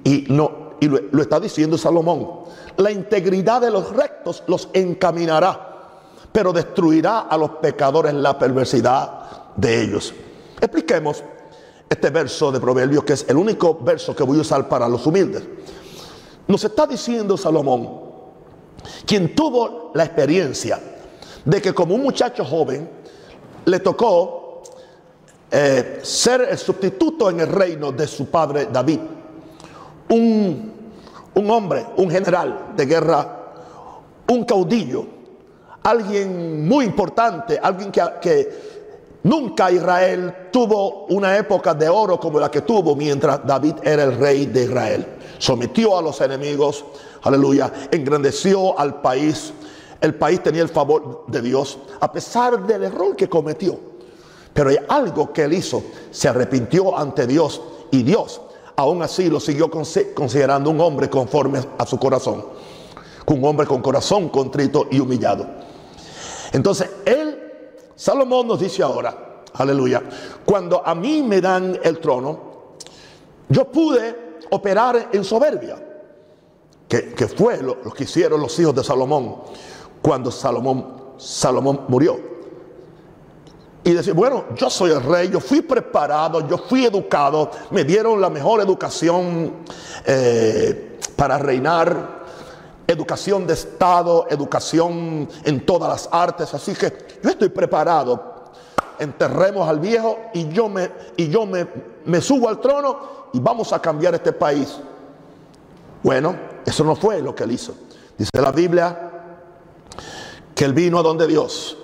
Y, 0.02 0.26
no, 0.28 0.59
y 0.80 0.88
lo, 0.88 1.22
está 1.22 1.38
diciendo 1.38 1.76
Salomón. 1.78 2.40
La 2.76 2.90
integridad 2.90 3.60
de 3.60 3.70
los 3.70 3.94
rectos 3.94 4.42
los 4.46 4.68
encaminará, 4.72 6.00
pero 6.32 6.52
destruirá 6.52 7.20
a 7.20 7.36
los 7.36 7.50
pecadores 7.52 8.14
la 8.14 8.38
perversidad 8.38 9.54
de 9.56 9.82
ellos. 9.82 10.14
Expliquemos 10.60 11.22
este 11.88 12.10
verso 12.10 12.50
de 12.50 12.60
Proverbios, 12.60 13.04
que 13.04 13.12
es 13.12 13.26
el 13.28 13.36
único 13.36 13.78
verso 13.82 14.14
que 14.14 14.22
voy 14.22 14.38
a 14.38 14.40
usar 14.42 14.68
para 14.68 14.88
los 14.88 15.06
humildes. 15.06 15.42
Nos 16.48 16.64
está 16.64 16.86
diciendo 16.86 17.36
Salomón, 17.36 18.00
quien 19.06 19.34
tuvo 19.34 19.90
la 19.94 20.04
experiencia 20.04 20.80
de 21.44 21.60
que 21.60 21.74
como 21.74 21.94
un 21.94 22.02
muchacho 22.02 22.44
joven 22.44 22.88
le 23.64 23.80
tocó 23.80 24.62
eh, 25.50 26.00
ser 26.02 26.46
el 26.50 26.58
sustituto 26.58 27.28
en 27.28 27.40
el 27.40 27.48
reino 27.48 27.92
de 27.92 28.06
su 28.06 28.26
padre 28.26 28.68
David. 28.72 29.00
Un, 30.10 30.72
un 31.34 31.50
hombre, 31.50 31.86
un 31.96 32.10
general 32.10 32.72
de 32.76 32.86
guerra, 32.86 33.52
un 34.28 34.44
caudillo, 34.44 35.06
alguien 35.82 36.68
muy 36.68 36.84
importante, 36.84 37.58
alguien 37.62 37.90
que, 37.90 38.02
que 38.20 38.80
Nunca 39.22 39.70
Israel 39.70 40.48
tuvo 40.50 41.04
una 41.06 41.36
época 41.36 41.74
de 41.74 41.88
oro 41.88 42.18
como 42.18 42.40
la 42.40 42.50
que 42.50 42.62
tuvo 42.62 42.96
mientras 42.96 43.46
David 43.46 43.74
era 43.82 44.04
el 44.04 44.16
rey 44.16 44.46
de 44.46 44.64
Israel. 44.64 45.06
Sometió 45.38 45.98
a 45.98 46.02
los 46.02 46.20
enemigos, 46.22 46.84
aleluya, 47.22 47.70
engrandeció 47.90 48.78
al 48.78 49.02
país, 49.02 49.52
el 50.00 50.14
país 50.14 50.42
tenía 50.42 50.62
el 50.62 50.70
favor 50.70 51.24
de 51.26 51.42
Dios, 51.42 51.78
a 52.00 52.10
pesar 52.10 52.66
del 52.66 52.84
error 52.84 53.14
que 53.14 53.28
cometió. 53.28 53.78
Pero 54.54 54.70
hay 54.70 54.78
algo 54.88 55.32
que 55.34 55.44
él 55.44 55.52
hizo, 55.52 55.82
se 56.10 56.28
arrepintió 56.28 56.96
ante 56.96 57.26
Dios 57.26 57.60
y 57.90 58.02
Dios 58.02 58.40
aún 58.80 59.02
así 59.02 59.28
lo 59.28 59.38
siguió 59.40 59.70
considerando 59.70 60.70
un 60.70 60.80
hombre 60.80 61.10
conforme 61.10 61.60
a 61.78 61.86
su 61.86 61.98
corazón, 61.98 62.44
un 63.26 63.44
hombre 63.44 63.66
con 63.66 63.82
corazón 63.82 64.28
contrito 64.30 64.86
y 64.90 64.98
humillado. 65.00 65.46
Entonces, 66.52 66.90
él, 67.04 67.38
Salomón 67.94 68.48
nos 68.48 68.60
dice 68.60 68.82
ahora, 68.82 69.42
aleluya, 69.54 70.02
cuando 70.44 70.84
a 70.84 70.94
mí 70.94 71.22
me 71.22 71.40
dan 71.40 71.78
el 71.82 72.00
trono, 72.00 72.50
yo 73.48 73.70
pude 73.70 74.38
operar 74.50 75.10
en 75.12 75.24
soberbia, 75.24 75.86
que, 76.88 77.28
fue 77.28 77.58
lo, 77.62 77.76
lo 77.84 77.92
que 77.92 78.04
hicieron 78.04 78.40
los 78.40 78.58
hijos 78.58 78.74
de 78.74 78.82
Salomón 78.82 79.42
cuando 80.02 80.30
Salomón, 80.30 81.14
Salomón 81.18 81.84
murió. 81.88 82.18
Y 83.82 83.92
decir, 83.92 84.12
bueno, 84.12 84.44
yo 84.56 84.68
soy 84.68 84.90
el 84.90 85.02
rey, 85.02 85.30
yo 85.30 85.40
fui 85.40 85.62
preparado, 85.62 86.46
yo 86.46 86.58
fui 86.58 86.84
educado, 86.84 87.50
me 87.70 87.84
dieron 87.84 88.20
la 88.20 88.28
mejor 88.28 88.60
educación 88.60 89.54
eh, 90.04 90.98
para 91.16 91.38
reinar, 91.38 92.20
educación 92.86 93.46
de 93.46 93.54
Estado, 93.54 94.26
educación 94.28 95.28
en 95.44 95.64
todas 95.64 95.88
las 95.88 96.08
artes, 96.12 96.52
así 96.52 96.74
que 96.74 96.92
yo 97.22 97.30
estoy 97.30 97.48
preparado. 97.48 98.28
Enterremos 98.98 99.66
al 99.66 99.80
viejo 99.80 100.18
y 100.34 100.48
yo 100.50 100.68
me, 100.68 100.90
y 101.16 101.30
yo 101.30 101.46
me, 101.46 101.66
me 102.04 102.20
subo 102.20 102.50
al 102.50 102.60
trono 102.60 102.98
y 103.32 103.40
vamos 103.40 103.72
a 103.72 103.80
cambiar 103.80 104.14
este 104.14 104.32
país. 104.32 104.78
Bueno, 106.02 106.36
eso 106.66 106.84
no 106.84 106.94
fue 106.94 107.22
lo 107.22 107.34
que 107.34 107.44
él 107.44 107.52
hizo. 107.52 107.74
Dice 108.18 108.30
la 108.34 108.52
Biblia 108.52 109.10
que 110.54 110.66
él 110.66 110.74
vino 110.74 110.98
a 110.98 111.02
donde 111.02 111.26
Dios 111.26 111.78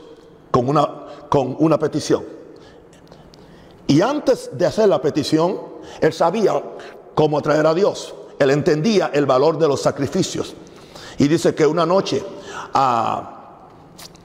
con 0.50 0.68
una, 0.68 1.05
con 1.28 1.56
una 1.58 1.78
petición. 1.78 2.24
Y 3.86 4.00
antes 4.00 4.50
de 4.52 4.66
hacer 4.66 4.88
la 4.88 5.00
petición, 5.00 5.58
él 6.00 6.12
sabía 6.12 6.60
cómo 7.14 7.38
atraer 7.38 7.66
a 7.66 7.74
Dios. 7.74 8.14
Él 8.38 8.50
entendía 8.50 9.10
el 9.12 9.26
valor 9.26 9.58
de 9.58 9.68
los 9.68 9.80
sacrificios. 9.80 10.54
Y 11.18 11.28
dice 11.28 11.54
que 11.54 11.66
una 11.66 11.86
noche 11.86 12.22
ah, 12.74 13.68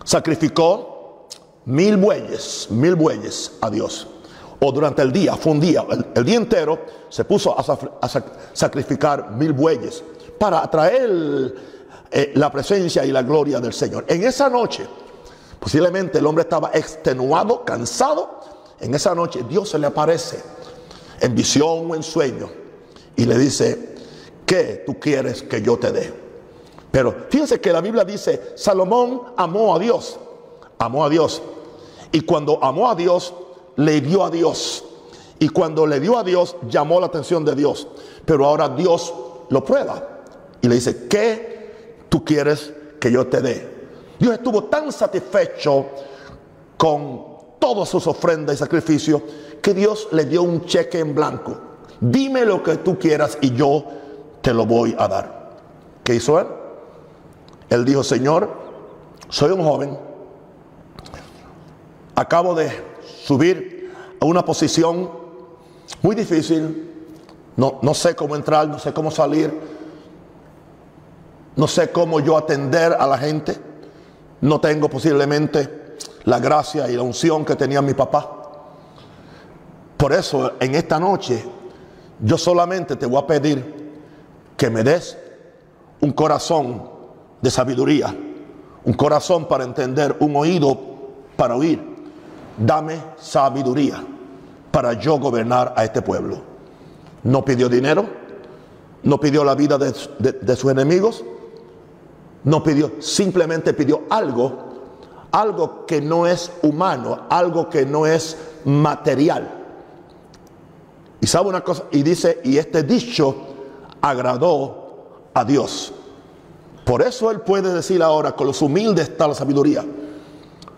sacrificó 0.03 1.27
mil 1.65 1.97
bueyes, 1.97 2.67
mil 2.71 2.95
bueyes 2.95 3.53
a 3.61 3.69
Dios. 3.69 4.07
O 4.59 4.71
durante 4.71 5.01
el 5.01 5.11
día, 5.11 5.35
fue 5.35 5.53
un 5.53 5.59
día, 5.59 5.85
el, 6.13 6.23
día 6.23 6.35
entero 6.35 6.79
se 7.09 7.25
puso 7.25 7.57
a, 7.57 7.63
a 8.01 8.09
sacrificar 8.53 9.31
mil 9.31 9.53
bueyes 9.53 10.03
para 10.37 10.63
atraer 10.63 11.53
eh, 12.11 12.31
la 12.35 12.51
presencia 12.51 13.05
y 13.05 13.11
la 13.11 13.23
gloria 13.23 13.59
del 13.59 13.73
Señor. 13.73 14.05
En 14.07 14.23
esa 14.23 14.49
noche, 14.49 14.85
posiblemente 15.61 16.17
el 16.17 16.25
hombre 16.25 16.41
estaba 16.41 16.71
extenuado, 16.73 17.63
cansado. 17.63 18.41
En 18.81 18.93
esa 18.93 19.15
noche 19.15 19.45
Dios 19.47 19.69
se 19.69 19.79
le 19.79 19.87
aparece 19.87 20.41
en 21.21 21.33
visión 21.33 21.89
o 21.89 21.95
en 21.95 22.03
sueño 22.03 22.49
y 23.15 23.25
le 23.25 23.37
dice, 23.37 23.95
¿qué 24.45 24.83
tú 24.85 24.99
quieres 24.99 25.43
que 25.43 25.61
yo 25.61 25.77
te 25.77 25.93
dé? 25.93 26.13
Pero 26.91 27.27
fíjense 27.29 27.61
que 27.61 27.71
la 27.71 27.79
Biblia 27.79 28.03
dice, 28.03 28.53
Salomón 28.55 29.21
amó 29.37 29.73
a 29.73 29.79
Dios, 29.79 30.19
amó 30.79 31.05
a 31.05 31.09
Dios. 31.09 31.41
Y 32.11 32.21
cuando 32.21 32.61
amó 32.61 32.89
a 32.89 32.95
Dios, 32.95 33.33
le 33.77 34.01
dio 34.01 34.25
a 34.25 34.29
Dios. 34.29 34.83
Y 35.39 35.47
cuando 35.47 35.87
le 35.87 36.01
dio 36.01 36.17
a 36.17 36.23
Dios, 36.23 36.57
llamó 36.67 36.99
la 36.99 37.05
atención 37.05 37.45
de 37.45 37.55
Dios. 37.55 37.87
Pero 38.25 38.45
ahora 38.45 38.67
Dios 38.67 39.13
lo 39.49 39.63
prueba 39.63 40.23
y 40.59 40.67
le 40.67 40.75
dice, 40.75 41.07
¿qué 41.07 41.51
tú 42.11 42.25
quieres 42.25 42.73
que 42.99 43.11
yo 43.11 43.25
te 43.25 43.41
dé. 43.41 43.80
Dios 44.21 44.35
estuvo 44.35 44.65
tan 44.65 44.91
satisfecho 44.91 45.87
con 46.77 47.25
todas 47.57 47.89
sus 47.89 48.05
ofrendas 48.05 48.53
y 48.53 48.59
sacrificios 48.59 49.19
que 49.63 49.73
Dios 49.73 50.09
le 50.11 50.25
dio 50.25 50.43
un 50.43 50.63
cheque 50.65 50.99
en 50.99 51.15
blanco. 51.15 51.59
Dime 51.99 52.45
lo 52.45 52.61
que 52.61 52.77
tú 52.77 52.99
quieras 52.99 53.39
y 53.41 53.51
yo 53.55 53.83
te 54.43 54.53
lo 54.53 54.67
voy 54.67 54.95
a 54.99 55.07
dar. 55.07 55.49
¿Qué 56.03 56.13
hizo 56.13 56.39
él? 56.39 56.45
Él 57.71 57.83
dijo, 57.83 58.03
Señor, 58.03 58.47
soy 59.27 59.53
un 59.53 59.63
joven, 59.63 59.97
acabo 62.13 62.53
de 62.53 62.69
subir 63.25 63.91
a 64.19 64.25
una 64.25 64.45
posición 64.45 65.09
muy 66.03 66.15
difícil, 66.15 67.07
no, 67.57 67.79
no 67.81 67.95
sé 67.95 68.15
cómo 68.15 68.35
entrar, 68.35 68.67
no 68.67 68.77
sé 68.77 68.93
cómo 68.93 69.09
salir, 69.09 69.51
no 71.55 71.67
sé 71.67 71.89
cómo 71.91 72.19
yo 72.19 72.37
atender 72.37 72.93
a 72.93 73.07
la 73.07 73.17
gente. 73.17 73.70
No 74.41 74.59
tengo 74.59 74.89
posiblemente 74.89 75.95
la 76.23 76.39
gracia 76.39 76.89
y 76.89 76.95
la 76.95 77.03
unción 77.03 77.45
que 77.45 77.55
tenía 77.55 77.81
mi 77.81 77.93
papá. 77.93 78.37
Por 79.97 80.13
eso 80.13 80.53
en 80.59 80.75
esta 80.75 80.99
noche 80.99 81.45
yo 82.19 82.37
solamente 82.37 82.95
te 82.95 83.05
voy 83.05 83.21
a 83.21 83.27
pedir 83.27 83.81
que 84.57 84.69
me 84.69 84.83
des 84.83 85.17
un 86.01 86.11
corazón 86.11 86.89
de 87.41 87.51
sabiduría, 87.51 88.15
un 88.83 88.93
corazón 88.93 89.47
para 89.47 89.63
entender, 89.63 90.17
un 90.19 90.35
oído 90.35 90.77
para 91.35 91.55
oír. 91.55 91.79
Dame 92.57 92.99
sabiduría 93.17 94.03
para 94.71 94.93
yo 94.93 95.19
gobernar 95.19 95.73
a 95.75 95.83
este 95.83 96.01
pueblo. 96.01 96.41
No 97.23 97.45
pidió 97.45 97.69
dinero, 97.69 98.05
no 99.03 99.19
pidió 99.19 99.43
la 99.43 99.55
vida 99.55 99.77
de, 99.77 99.93
de 100.19 100.55
sus 100.55 100.71
enemigos, 100.71 101.23
no 102.43 102.63
pidió, 102.63 102.93
simplemente 102.99 103.73
pidió 103.73 104.03
algo, 104.09 104.51
algo 105.31 105.85
que 105.85 106.01
no 106.01 106.27
es 106.27 106.51
humano, 106.63 107.21
algo 107.29 107.69
que 107.69 107.85
no 107.85 108.05
es 108.05 108.37
material. 108.65 109.49
Y 111.19 111.27
sabe 111.27 111.49
una 111.49 111.61
cosa, 111.61 111.83
y 111.91 112.01
dice, 112.01 112.41
y 112.43 112.57
este 112.57 112.83
dicho 112.83 113.35
agradó 114.01 115.29
a 115.33 115.45
Dios. 115.45 115.93
Por 116.83 117.01
eso 117.03 117.29
él 117.29 117.41
puede 117.41 117.73
decir 117.73 118.01
ahora, 118.01 118.31
con 118.31 118.47
los 118.47 118.61
humildes 118.61 119.09
está 119.09 119.27
la 119.27 119.35
sabiduría. 119.35 119.85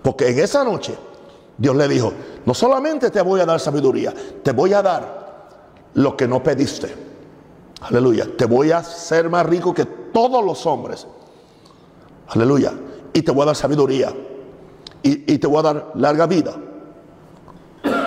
Porque 0.02 0.28
en 0.28 0.39
esa 0.39 0.63
noche 0.65 0.95
Dios 1.58 1.76
le 1.76 1.88
dijo, 1.88 2.12
no 2.45 2.54
solamente 2.54 3.10
te 3.10 3.21
voy 3.21 3.39
a 3.39 3.45
dar 3.45 3.60
sabiduría, 3.60 4.13
te 4.43 4.52
voy 4.52 4.73
a 4.73 4.82
dar 4.82 5.23
lo 5.93 6.17
que 6.17 6.28
no 6.28 6.43
pediste. 6.43 6.93
Aleluya. 7.82 8.28
Te 8.38 8.45
voy 8.45 8.71
a 8.71 8.78
hacer 8.80 9.30
más 9.30 9.45
rico 9.45 9.73
que 9.73 9.86
todos 9.86 10.43
los 10.43 10.65
hombres. 10.65 11.08
Aleluya. 12.27 12.73
Y 13.13 13.21
te 13.21 13.31
voy 13.31 13.43
a 13.43 13.45
dar 13.47 13.55
sabiduría. 13.55 14.13
Y, 15.01 15.38
te 15.38 15.47
voy 15.47 15.59
a 15.59 15.62
dar 15.62 15.91
larga 15.95 16.25
vida. 16.27 16.55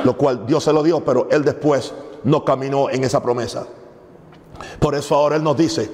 Lo 0.04 0.16
cual 0.16 0.46
Dios 0.46 0.64
se 0.64 0.72
lo 0.72 0.82
dio, 0.82 1.04
pero 1.04 1.28
él 1.30 1.44
después 1.44 1.92
no 2.24 2.44
caminó 2.44 2.88
en 2.90 3.04
esa 3.04 3.22
promesa. 3.22 3.66
Por 4.78 4.94
eso 4.94 5.14
ahora 5.14 5.36
Él 5.36 5.42
nos 5.42 5.56
dice, 5.56 5.90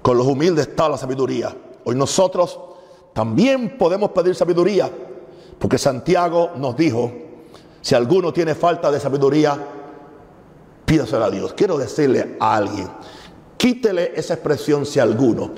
con 0.00 0.16
los 0.16 0.26
humildes 0.26 0.68
está 0.68 0.88
la 0.88 0.96
sabiduría. 0.96 1.54
Hoy 1.84 1.94
nosotros 1.94 2.58
también 3.12 3.76
podemos 3.76 4.10
pedir 4.10 4.34
sabiduría, 4.34 4.90
porque 5.58 5.78
Santiago 5.78 6.52
nos 6.56 6.76
dijo, 6.76 7.12
si 7.80 7.94
alguno 7.94 8.32
tiene 8.32 8.54
falta 8.54 8.90
de 8.90 9.00
sabiduría, 9.00 9.58
pídasela 10.84 11.26
a 11.26 11.30
Dios. 11.30 11.52
Quiero 11.54 11.76
decirle 11.76 12.36
a 12.40 12.56
alguien, 12.56 12.88
quítele 13.56 14.12
esa 14.14 14.34
expresión 14.34 14.86
si 14.86 14.98
alguno. 14.98 15.50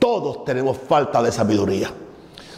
Todos 0.00 0.44
tenemos 0.44 0.78
falta 0.78 1.22
de 1.22 1.30
sabiduría. 1.30 1.92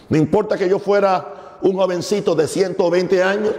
No 0.09 0.17
importa 0.17 0.57
que 0.57 0.69
yo 0.69 0.79
fuera 0.79 1.59
un 1.61 1.77
jovencito 1.77 2.35
de 2.35 2.47
120 2.47 3.23
años 3.23 3.55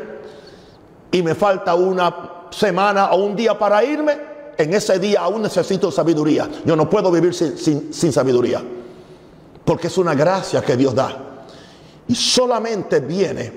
y 1.11 1.21
me 1.21 1.35
falta 1.35 1.75
una 1.75 2.47
semana 2.49 3.11
o 3.11 3.23
un 3.23 3.35
día 3.35 3.59
para 3.59 3.83
irme, 3.83 4.17
en 4.57 4.73
ese 4.73 4.99
día 4.99 5.21
aún 5.21 5.41
necesito 5.41 5.91
sabiduría. 5.91 6.49
Yo 6.65 6.75
no 6.75 6.89
puedo 6.89 7.11
vivir 7.11 7.33
sin, 7.33 7.93
sin, 7.93 8.13
sabiduría. 8.13 8.63
Porque 9.65 9.87
es 9.87 9.97
una 9.97 10.15
gracia 10.15 10.61
que 10.61 10.77
Dios 10.77 10.95
da. 10.95 11.45
Y 12.07 12.15
solamente 12.15 12.99
viene 12.99 13.51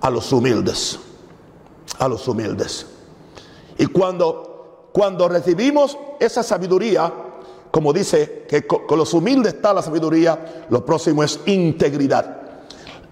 a 0.00 0.10
los 0.10 0.32
humildes. 0.32 0.98
A 1.98 2.08
los 2.08 2.26
humildes. 2.26 2.86
Y 3.78 3.86
cuando, 3.86 4.88
cuando 4.92 5.28
recibimos 5.28 5.98
esa 6.20 6.42
sabiduría, 6.42 7.12
como 7.74 7.92
dice 7.92 8.44
que 8.48 8.68
con 8.68 8.96
los 8.96 9.12
humildes 9.14 9.54
está 9.54 9.74
la 9.74 9.82
sabiduría, 9.82 10.66
lo 10.70 10.86
próximo 10.86 11.24
es 11.24 11.40
integridad. 11.46 12.42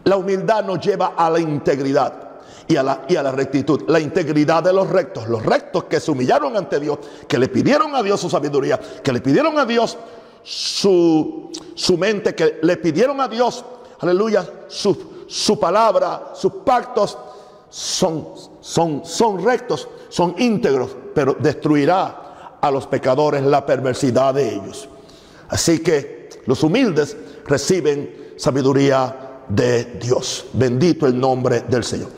La 0.05 0.17
humildad 0.17 0.65
nos 0.65 0.79
lleva 0.79 1.15
a 1.17 1.29
la 1.31 1.41
integridad 1.41 2.39
y 2.69 2.77
a, 2.77 2.85
la, 2.85 3.05
y 3.09 3.17
a 3.17 3.25
la 3.25 3.33
rectitud. 3.33 3.83
La 3.89 3.99
integridad 3.99 4.63
de 4.63 4.73
los 4.73 4.89
rectos. 4.89 5.27
Los 5.27 5.45
rectos 5.45 5.83
que 5.87 5.99
se 5.99 6.13
humillaron 6.13 6.57
ante 6.57 6.79
Dios, 6.79 7.01
que 7.27 7.39
le 7.39 7.49
pidieron 7.49 7.93
a 7.97 8.05
Dios 8.05 8.21
su 8.21 8.31
sabiduría, 8.31 8.79
que 9.03 9.13
le 9.13 9.21
pidieron 9.21 9.59
a 9.59 9.67
Dios 9.67 9.99
su, 10.45 11.51
su 11.75 11.99
mente, 11.99 12.33
que 12.37 12.61
le 12.63 12.77
pidieron 12.77 13.21
a 13.21 13.27
Dios, 13.27 13.65
aleluya, 13.99 14.49
su, 14.69 15.25
su 15.27 15.59
palabra, 15.59 16.35
sus 16.37 16.53
pactos, 16.65 17.19
son, 17.69 18.29
son, 18.61 19.05
son 19.05 19.45
rectos, 19.45 19.89
son 20.09 20.37
íntegros, 20.39 20.95
pero 21.13 21.35
destruirá 21.37 22.32
a 22.63 22.71
los 22.71 22.87
pecadores 22.87 23.43
la 23.43 23.67
perversidad 23.67 24.33
de 24.35 24.55
ellos. 24.55 24.89
Así 25.49 25.81
que 25.81 26.31
los 26.47 26.63
humildes 26.63 27.17
reciben 27.45 28.35
sabiduría 28.37 29.43
de 29.49 29.85
Dios. 30.01 30.47
Bendito 30.53 31.07
el 31.07 31.19
nombre 31.19 31.61
del 31.69 31.85
Señor. 31.85 32.09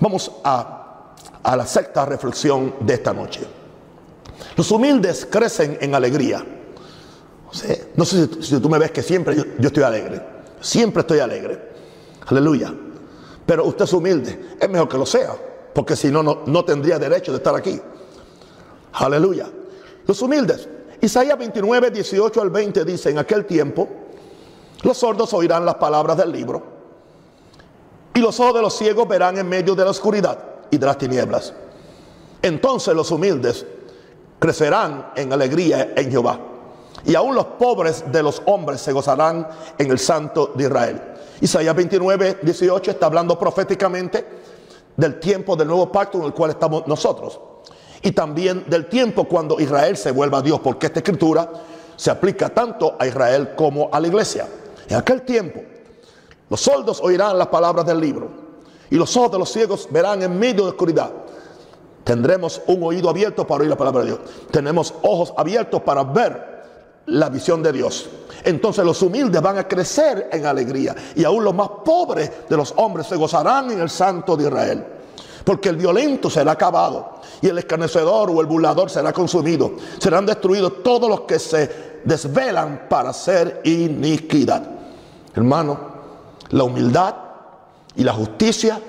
Vamos 0.00 0.30
a, 0.44 1.14
la 1.44 1.66
sexta 1.66 2.04
reflexión 2.04 2.74
de 2.80 2.94
esta 2.94 3.12
noche. 3.12 3.40
Los 4.56 4.70
humildes 4.72 5.26
crecen 5.30 5.78
en 5.80 5.94
alegría. 5.94 6.44
no 7.94 8.04
sé 8.04 8.28
si, 8.42 8.60
tú 8.60 8.68
me 8.68 8.78
ves 8.78 8.90
que 8.90 9.02
siempre 9.02 9.36
yo, 9.36 9.44
estoy 9.60 9.84
alegre. 9.84 10.20
Siempre 10.60 11.02
estoy 11.02 11.20
alegre. 11.20 11.70
Aleluya. 12.26 12.74
Pero 13.46 13.64
usted 13.66 13.84
es 13.84 13.92
humilde. 13.92 14.56
Es 14.60 14.68
mejor 14.68 14.88
que 14.88 14.98
lo 14.98 15.06
sea. 15.06 15.36
Porque 15.72 15.94
si 15.94 16.10
no, 16.10 16.22
no 16.22 16.64
tendría 16.64 16.98
derecho 16.98 17.30
de 17.30 17.38
estar 17.38 17.54
aquí. 17.54 17.80
Aleluya. 18.94 19.48
Los 20.06 20.20
humildes. 20.22 20.68
Isaías 21.00 21.36
29, 21.36 21.90
18 21.90 22.40
al 22.40 22.50
20 22.50 22.84
dice, 22.84 23.10
en 23.10 23.18
aquel 23.18 23.44
tiempo, 23.44 23.88
los 24.82 24.96
sordos 24.96 25.32
oirán 25.34 25.64
las 25.64 25.76
palabras 25.76 26.16
del 26.16 26.30
libro 26.30 26.72
y 28.14 28.20
los 28.20 28.38
ojos 28.40 28.54
de 28.54 28.62
los 28.62 28.76
ciegos 28.76 29.08
verán 29.08 29.38
en 29.38 29.48
medio 29.48 29.74
de 29.74 29.84
la 29.84 29.90
oscuridad 29.90 30.38
y 30.70 30.78
de 30.78 30.86
las 30.86 30.98
tinieblas. 30.98 31.52
Entonces 32.42 32.94
los 32.94 33.10
humildes 33.10 33.64
crecerán 34.38 35.12
en 35.16 35.32
alegría 35.32 35.92
en 35.96 36.10
Jehová. 36.10 36.38
Y 37.04 37.14
aún 37.14 37.34
los 37.34 37.46
pobres 37.46 38.04
de 38.12 38.22
los 38.22 38.42
hombres 38.46 38.80
se 38.80 38.92
gozarán 38.92 39.48
en 39.78 39.90
el 39.90 39.98
Santo 39.98 40.52
de 40.54 40.64
Israel. 40.64 41.02
Isaías 41.40 41.74
29, 41.74 42.38
18 42.42 42.90
está 42.90 43.06
hablando 43.06 43.38
proféticamente 43.38 44.26
del 44.96 45.18
tiempo 45.18 45.56
del 45.56 45.68
nuevo 45.68 45.90
pacto 45.90 46.18
en 46.18 46.24
el 46.24 46.34
cual 46.34 46.50
estamos 46.50 46.86
nosotros. 46.86 47.40
Y 48.02 48.12
también 48.12 48.64
del 48.68 48.88
tiempo 48.88 49.24
cuando 49.24 49.60
Israel 49.60 49.96
se 49.96 50.10
vuelva 50.10 50.38
a 50.38 50.42
Dios, 50.42 50.60
porque 50.60 50.86
esta 50.86 50.98
escritura 50.98 51.48
se 51.96 52.10
aplica 52.10 52.48
tanto 52.48 52.96
a 52.98 53.06
Israel 53.06 53.50
como 53.56 53.88
a 53.92 54.00
la 54.00 54.08
iglesia. 54.08 54.48
En 54.88 54.96
aquel 54.96 55.22
tiempo 55.22 55.62
los 56.50 56.60
soldos 56.60 57.00
oirán 57.00 57.38
las 57.38 57.46
palabras 57.46 57.86
del 57.86 58.00
libro 58.00 58.28
y 58.90 58.96
los 58.96 59.16
ojos 59.16 59.32
de 59.32 59.38
los 59.38 59.50
ciegos 59.50 59.88
verán 59.90 60.22
en 60.22 60.38
medio 60.38 60.64
de 60.64 60.70
oscuridad. 60.70 61.10
Tendremos 62.04 62.60
un 62.66 62.82
oído 62.82 63.08
abierto 63.08 63.46
para 63.46 63.62
oír 63.62 63.70
la 63.70 63.76
palabra 63.76 64.02
de 64.02 64.08
Dios. 64.08 64.20
Tenemos 64.50 64.92
ojos 65.02 65.32
abiertos 65.36 65.80
para 65.82 66.02
ver 66.02 66.52
la 67.06 67.30
visión 67.30 67.62
de 67.62 67.72
Dios. 67.72 68.10
Entonces 68.44 68.84
los 68.84 69.00
humildes 69.00 69.40
van 69.40 69.58
a 69.58 69.66
crecer 69.66 70.28
en 70.32 70.44
alegría 70.44 70.94
y 71.14 71.24
aún 71.24 71.44
los 71.44 71.54
más 71.54 71.68
pobres 71.84 72.30
de 72.48 72.56
los 72.56 72.74
hombres 72.76 73.06
se 73.06 73.16
gozarán 73.16 73.70
en 73.70 73.80
el 73.80 73.88
santo 73.88 74.36
de 74.36 74.44
Israel. 74.44 74.86
Porque 75.44 75.68
el 75.68 75.76
violento 75.76 76.30
será 76.30 76.52
acabado 76.52 77.20
y 77.40 77.48
el 77.48 77.58
escarnecedor 77.58 78.30
o 78.30 78.40
el 78.40 78.46
burlador 78.46 78.90
será 78.90 79.12
consumido. 79.12 79.72
Serán 79.98 80.26
destruidos 80.26 80.82
todos 80.82 81.08
los 81.08 81.22
que 81.22 81.38
se 81.38 82.00
desvelan 82.04 82.86
para 82.88 83.10
hacer 83.10 83.60
iniquidad. 83.64 84.62
Hermano, 85.34 85.78
la 86.50 86.64
humildad 86.64 87.14
y 87.96 88.04
la 88.04 88.12
justicia 88.12 88.80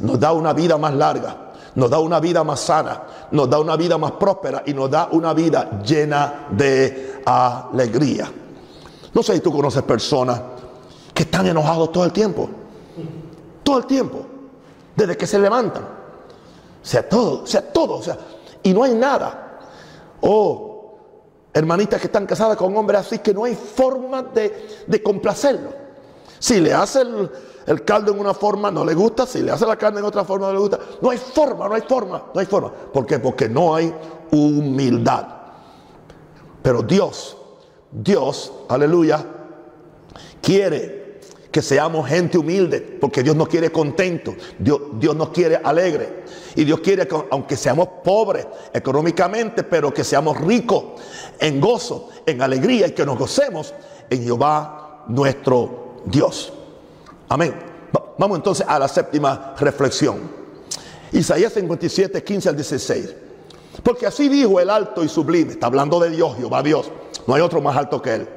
nos 0.00 0.18
da 0.18 0.32
una 0.32 0.52
vida 0.52 0.76
más 0.76 0.94
larga, 0.94 1.52
nos 1.74 1.88
da 1.88 1.98
una 1.98 2.20
vida 2.20 2.44
más 2.44 2.60
sana, 2.60 3.02
nos 3.30 3.48
da 3.48 3.58
una 3.60 3.76
vida 3.76 3.96
más 3.98 4.12
próspera 4.12 4.62
y 4.66 4.74
nos 4.74 4.90
da 4.90 5.08
una 5.12 5.32
vida 5.32 5.82
llena 5.82 6.48
de 6.50 7.22
alegría. 7.24 8.30
No 9.14 9.22
sé 9.22 9.34
si 9.34 9.40
tú 9.40 9.52
conoces 9.52 9.82
personas 9.82 10.40
que 11.14 11.24
están 11.24 11.46
enojados 11.46 11.92
todo 11.92 12.04
el 12.04 12.12
tiempo, 12.12 12.48
todo 13.62 13.78
el 13.78 13.86
tiempo, 13.86 14.26
desde 14.96 15.16
que 15.16 15.26
se 15.26 15.38
levantan. 15.38 16.01
Sea, 16.82 17.08
todo, 17.08 17.46
sea, 17.46 17.72
todo, 17.72 17.94
o 17.94 18.02
sea, 18.02 18.18
y 18.62 18.72
no 18.72 18.82
hay 18.82 18.94
nada. 18.94 19.60
Oh, 20.20 20.96
hermanitas 21.54 22.00
que 22.00 22.06
están 22.06 22.26
casadas 22.26 22.56
con 22.56 22.76
hombres 22.76 23.00
así 23.00 23.18
que 23.18 23.32
no 23.32 23.44
hay 23.44 23.54
forma 23.54 24.22
de, 24.22 24.84
de 24.86 25.02
complacerlo. 25.02 25.82
Si 26.38 26.60
le 26.60 26.74
hace 26.74 27.02
el, 27.66 27.84
caldo 27.84 28.12
en 28.12 28.18
una 28.18 28.34
forma, 28.34 28.68
no 28.70 28.84
le 28.84 28.94
gusta. 28.94 29.26
Si 29.26 29.42
le 29.42 29.52
hace 29.52 29.64
la 29.64 29.76
carne 29.76 30.00
en 30.00 30.06
otra 30.06 30.24
forma, 30.24 30.48
no 30.48 30.54
le 30.54 30.58
gusta. 30.58 30.80
No 31.00 31.10
hay 31.10 31.18
forma, 31.18 31.68
no 31.68 31.74
hay 31.74 31.82
forma, 31.82 32.24
no 32.34 32.40
hay 32.40 32.46
forma. 32.46 32.72
¿Por 32.72 33.06
qué? 33.06 33.20
Porque 33.20 33.48
no 33.48 33.76
hay 33.76 33.94
humildad. 34.32 35.24
Pero 36.60 36.82
Dios, 36.82 37.36
Dios, 37.92 38.52
aleluya, 38.68 39.24
quiere 40.40 41.01
que 41.52 41.60
seamos 41.60 42.08
gente 42.08 42.38
humilde, 42.38 42.80
porque 42.80 43.22
Dios 43.22 43.36
nos 43.36 43.46
quiere 43.46 43.70
contento, 43.70 44.34
Dios, 44.58 44.80
Dios 44.94 45.14
nos 45.14 45.28
quiere 45.28 45.60
alegre. 45.62 46.24
Y 46.56 46.64
Dios 46.64 46.80
quiere 46.80 47.06
que, 47.06 47.14
aunque 47.30 47.56
seamos 47.56 47.88
pobres 48.02 48.46
económicamente, 48.72 49.62
pero 49.62 49.92
que 49.92 50.02
seamos 50.02 50.40
ricos 50.40 50.84
en 51.38 51.60
gozo, 51.60 52.08
en 52.24 52.40
alegría 52.40 52.88
y 52.88 52.92
que 52.92 53.04
nos 53.04 53.18
gocemos 53.18 53.74
en 54.08 54.24
Jehová 54.24 55.04
nuestro 55.08 55.98
Dios. 56.06 56.52
Amén. 57.28 57.54
Vamos 58.18 58.38
entonces 58.38 58.66
a 58.66 58.78
la 58.78 58.88
séptima 58.88 59.54
reflexión. 59.58 60.20
Isaías 61.12 61.52
57, 61.52 62.24
15 62.24 62.48
al 62.48 62.56
16. 62.56 63.14
Porque 63.82 64.06
así 64.06 64.28
dijo 64.28 64.58
el 64.58 64.70
alto 64.70 65.04
y 65.04 65.08
sublime. 65.08 65.52
Está 65.52 65.66
hablando 65.66 66.00
de 66.00 66.10
Dios, 66.10 66.36
Jehová 66.36 66.62
Dios. 66.62 66.90
No 67.26 67.34
hay 67.34 67.42
otro 67.42 67.60
más 67.60 67.76
alto 67.76 68.00
que 68.00 68.14
Él. 68.14 68.28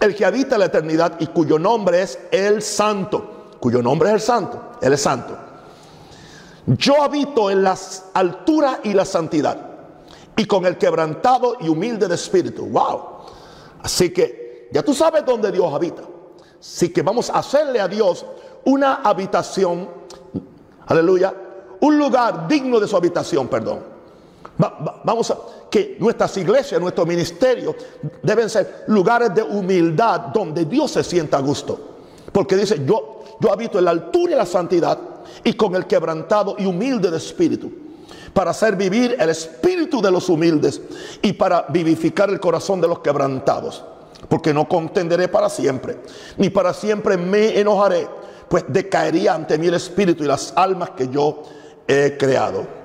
El 0.00 0.14
que 0.14 0.24
habita 0.24 0.58
la 0.58 0.66
eternidad 0.66 1.14
y 1.18 1.28
cuyo 1.28 1.58
nombre 1.58 2.02
es 2.02 2.18
el 2.30 2.62
santo. 2.62 3.56
Cuyo 3.60 3.82
nombre 3.82 4.08
es 4.08 4.14
el 4.14 4.20
santo. 4.20 4.72
Él 4.80 4.92
es 4.92 5.00
santo. 5.00 5.36
Yo 6.66 7.02
habito 7.02 7.50
en 7.50 7.62
las 7.62 8.06
alturas 8.14 8.80
y 8.82 8.92
la 8.92 9.04
santidad. 9.04 9.70
Y 10.36 10.46
con 10.46 10.66
el 10.66 10.76
quebrantado 10.76 11.56
y 11.60 11.68
humilde 11.68 12.08
de 12.08 12.14
espíritu. 12.16 12.66
Wow. 12.66 13.02
Así 13.82 14.12
que 14.12 14.68
ya 14.72 14.82
tú 14.82 14.92
sabes 14.94 15.24
dónde 15.24 15.52
Dios 15.52 15.72
habita. 15.72 16.02
Así 16.58 16.92
que 16.92 17.02
vamos 17.02 17.30
a 17.30 17.38
hacerle 17.38 17.80
a 17.80 17.88
Dios 17.88 18.26
una 18.64 18.96
habitación. 18.96 19.88
Aleluya. 20.86 21.34
Un 21.80 21.98
lugar 21.98 22.48
digno 22.48 22.80
de 22.80 22.88
su 22.88 22.96
habitación, 22.96 23.48
perdón 23.48 23.93
vamos 24.56 25.30
a 25.30 25.38
que 25.70 25.96
nuestras 25.98 26.36
iglesias, 26.36 26.80
nuestros 26.80 27.06
ministerios 27.06 27.74
deben 28.22 28.48
ser 28.48 28.84
lugares 28.88 29.34
de 29.34 29.42
humildad 29.42 30.20
donde 30.32 30.64
Dios 30.64 30.92
se 30.92 31.02
sienta 31.02 31.38
a 31.38 31.40
gusto. 31.40 31.94
Porque 32.32 32.56
dice, 32.56 32.84
yo, 32.84 33.22
yo 33.40 33.52
habito 33.52 33.78
en 33.78 33.84
la 33.84 33.90
altura 33.92 34.32
y 34.32 34.36
la 34.36 34.46
santidad 34.46 34.98
y 35.42 35.54
con 35.54 35.74
el 35.74 35.86
quebrantado 35.86 36.56
y 36.58 36.66
humilde 36.66 37.10
de 37.10 37.16
espíritu. 37.16 37.72
Para 38.32 38.50
hacer 38.50 38.76
vivir 38.76 39.16
el 39.18 39.30
espíritu 39.30 40.02
de 40.02 40.10
los 40.10 40.28
humildes 40.28 40.80
y 41.22 41.32
para 41.32 41.66
vivificar 41.68 42.30
el 42.30 42.40
corazón 42.40 42.80
de 42.80 42.88
los 42.88 43.00
quebrantados. 43.00 43.84
Porque 44.28 44.54
no 44.54 44.68
contenderé 44.68 45.28
para 45.28 45.48
siempre, 45.48 45.98
ni 46.38 46.50
para 46.50 46.72
siempre 46.72 47.16
me 47.16 47.58
enojaré, 47.58 48.08
pues 48.48 48.64
decaería 48.68 49.34
ante 49.34 49.58
mí 49.58 49.66
el 49.66 49.74
espíritu 49.74 50.24
y 50.24 50.26
las 50.26 50.52
almas 50.56 50.90
que 50.90 51.08
yo 51.08 51.42
he 51.86 52.16
creado. 52.18 52.83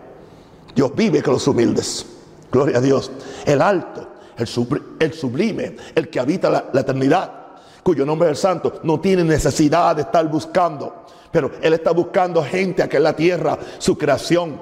Dios 0.76 0.92
vive 0.96 1.22
con 1.22 1.34
los 1.34 1.48
humildes. 1.48 2.06
Gloria 2.52 2.78
a 2.78 2.82
Dios. 2.82 3.12
El 3.46 3.62
alto, 3.62 4.08
el, 4.38 5.14
sublime, 5.14 5.76
el 5.96 6.10
que 6.10 6.20
habita 6.20 6.50
la, 6.50 6.80
eternidad, 6.80 7.32
cuyo 7.84 8.06
nombre 8.06 8.30
es 8.30 8.38
el 8.38 8.38
santo, 8.38 8.80
no 8.84 9.00
tiene 9.00 9.24
necesidad 9.24 9.96
de 9.96 10.04
estar 10.04 10.28
buscando. 10.30 11.06
Pero 11.32 11.52
Él 11.62 11.74
está 11.74 11.92
buscando 11.92 12.44
gente 12.44 12.82
aquí 12.82 12.98
en 12.98 13.04
la 13.04 13.16
tierra, 13.16 13.58
su 13.78 13.98
creación. 13.98 14.62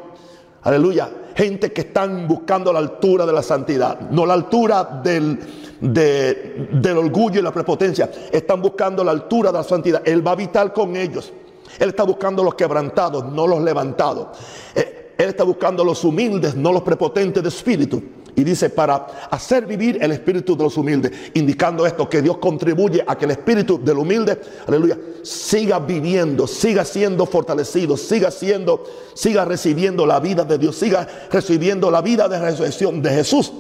Aleluya. 0.63 1.09
Gente 1.35 1.71
que 1.71 1.81
están 1.81 2.27
buscando 2.27 2.73
la 2.73 2.79
altura 2.79 3.25
de 3.25 3.31
la 3.31 3.43
santidad, 3.43 3.99
no 4.09 4.25
la 4.25 4.33
altura 4.33 4.83
del, 5.03 5.39
del 5.79 6.97
orgullo 6.97 7.39
y 7.39 7.43
la 7.43 7.51
prepotencia. 7.51 8.09
Están 8.31 8.61
buscando 8.61 9.03
la 9.03 9.11
altura 9.11 9.51
de 9.51 9.59
la 9.59 9.63
santidad. 9.63 10.01
Él 10.03 10.25
va 10.25 10.31
a 10.31 10.33
habitar 10.33 10.73
con 10.73 10.95
ellos. 10.95 11.31
Él 11.79 11.89
está 11.89 12.03
buscando 12.03 12.43
los 12.43 12.55
quebrantados, 12.55 13.25
no 13.25 13.45
los 13.45 13.61
levantados. 13.61 14.27
Eh, 14.73 14.96
él 15.17 15.29
está 15.29 15.43
buscando 15.43 15.83
a 15.83 15.85
los 15.85 16.03
humildes, 16.03 16.55
no 16.55 16.71
los 16.71 16.83
prepotentes 16.83 17.41
de 17.41 17.49
espíritu. 17.49 18.01
Y 18.35 18.43
dice, 18.43 18.69
para 18.69 19.07
hacer 19.31 19.65
vivir 19.65 19.97
el 19.99 20.11
espíritu 20.11 20.55
de 20.55 20.63
los 20.63 20.77
humildes, 20.77 21.11
indicando 21.33 21.87
esto, 21.87 22.07
que 22.07 22.21
Dios 22.21 22.37
contribuye 22.37 23.03
a 23.05 23.17
que 23.17 23.25
el 23.25 23.31
espíritu 23.31 23.83
del 23.83 23.97
humilde, 23.97 24.39
aleluya, 24.67 24.95
siga 25.23 25.79
viviendo, 25.79 26.45
siga 26.45 26.85
siendo 26.85 27.25
fortalecido, 27.25 27.97
siga 27.97 28.29
siendo, 28.29 28.83
siga 29.15 29.43
recibiendo 29.43 30.05
la 30.05 30.19
vida 30.19 30.43
de 30.43 30.59
Dios, 30.59 30.75
siga 30.75 31.07
recibiendo 31.31 31.89
la 31.89 32.01
vida 32.01 32.27
de 32.27 32.37
resurrección 32.37 33.01
de 33.01 33.09
Jesús. 33.09 33.51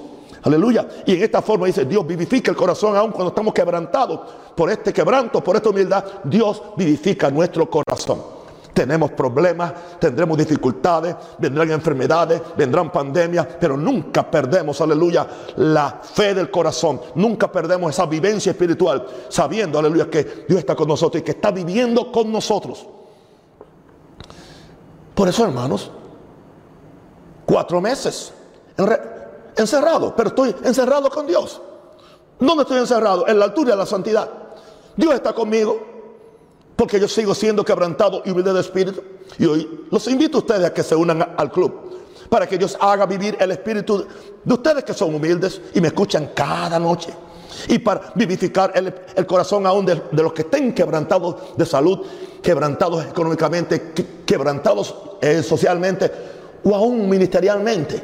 Aleluya. 0.43 0.87
Y 1.07 1.15
en 1.15 1.23
esta 1.23 1.41
forma 1.41 1.65
dice, 1.65 1.85
Dios 1.85 2.05
vivifica 2.05 2.51
el 2.51 2.57
corazón 2.57 2.95
aún 2.95 3.09
cuando 3.11 3.29
estamos 3.29 3.55
quebrantados. 3.55 4.19
Por 4.55 4.69
este 4.69 4.93
quebranto, 4.93 5.43
por 5.43 5.55
esta 5.55 5.69
humildad, 5.69 6.05
Dios 6.23 6.61
vivifica 6.77 7.31
nuestro 7.31 7.67
corazón. 7.67 8.36
Tenemos 8.77 9.09
problemas, 9.13 9.73
tendremos 9.99 10.37
dificultades, 10.37 11.15
vendrán 11.39 11.71
enfermedades, 11.71 12.39
vendrán 12.55 12.91
pandemias, 12.91 13.47
pero 13.59 13.75
nunca 13.75 14.29
perdemos, 14.29 14.79
aleluya, 14.81 15.27
la 15.55 15.99
fe 16.03 16.35
del 16.35 16.51
corazón. 16.51 17.01
Nunca 17.15 17.51
perdemos 17.51 17.89
esa 17.89 18.05
vivencia 18.05 18.51
espiritual, 18.51 19.03
sabiendo, 19.29 19.79
aleluya, 19.79 20.07
que 20.11 20.45
Dios 20.47 20.59
está 20.59 20.75
con 20.75 20.89
nosotros 20.89 21.21
y 21.21 21.23
que 21.23 21.31
está 21.31 21.49
viviendo 21.49 22.11
con 22.11 22.31
nosotros. 22.31 22.85
Por 25.15 25.27
eso, 25.27 25.45
hermanos, 25.45 25.89
cuatro 27.47 27.81
meses 27.81 28.31
encerrado, 29.55 30.13
pero 30.15 30.29
estoy 30.29 30.55
encerrado 30.63 31.09
con 31.09 31.25
Dios. 31.25 31.59
¿Dónde 32.39 32.61
estoy 32.61 32.77
encerrado? 32.77 33.27
En 33.27 33.39
la 33.39 33.45
altura 33.45 33.71
de 33.71 33.77
la 33.77 33.87
santidad. 33.87 34.29
Dios 34.95 35.15
está 35.15 35.33
conmigo. 35.33 35.96
Porque 36.77 36.99
yo 36.99 37.07
sigo 37.07 37.33
siendo 37.33 37.65
quebrantado 37.65 38.21
y 38.23 38.29
humilde 38.29 38.53
de 38.53 38.61
espíritu. 38.61 39.01
Y 39.39 39.45
hoy 39.45 39.85
los 39.91 40.07
invito 40.07 40.37
a 40.37 40.41
ustedes 40.41 40.65
a 40.65 40.73
que 40.73 40.83
se 40.83 40.95
unan 40.95 41.33
al 41.35 41.51
club. 41.51 41.73
Para 42.29 42.47
que 42.47 42.57
Dios 42.57 42.77
haga 42.79 43.05
vivir 43.05 43.35
el 43.39 43.51
espíritu 43.51 44.05
de 44.43 44.53
ustedes 44.53 44.83
que 44.83 44.93
son 44.93 45.15
humildes 45.15 45.59
y 45.73 45.81
me 45.81 45.87
escuchan 45.87 46.31
cada 46.35 46.77
noche. 46.79 47.11
Y 47.67 47.79
para 47.79 48.13
vivificar 48.13 48.71
el, 48.75 49.25
corazón 49.25 49.65
aún 49.65 49.85
de, 49.85 49.99
los 50.11 50.33
que 50.33 50.43
estén 50.43 50.73
quebrantados 50.73 51.57
de 51.57 51.65
salud, 51.65 52.05
quebrantados 52.43 53.05
económicamente, 53.05 53.91
quebrantados 54.25 54.95
eh, 55.19 55.41
socialmente 55.41 56.11
o 56.63 56.75
aún 56.75 57.09
ministerialmente. 57.09 58.01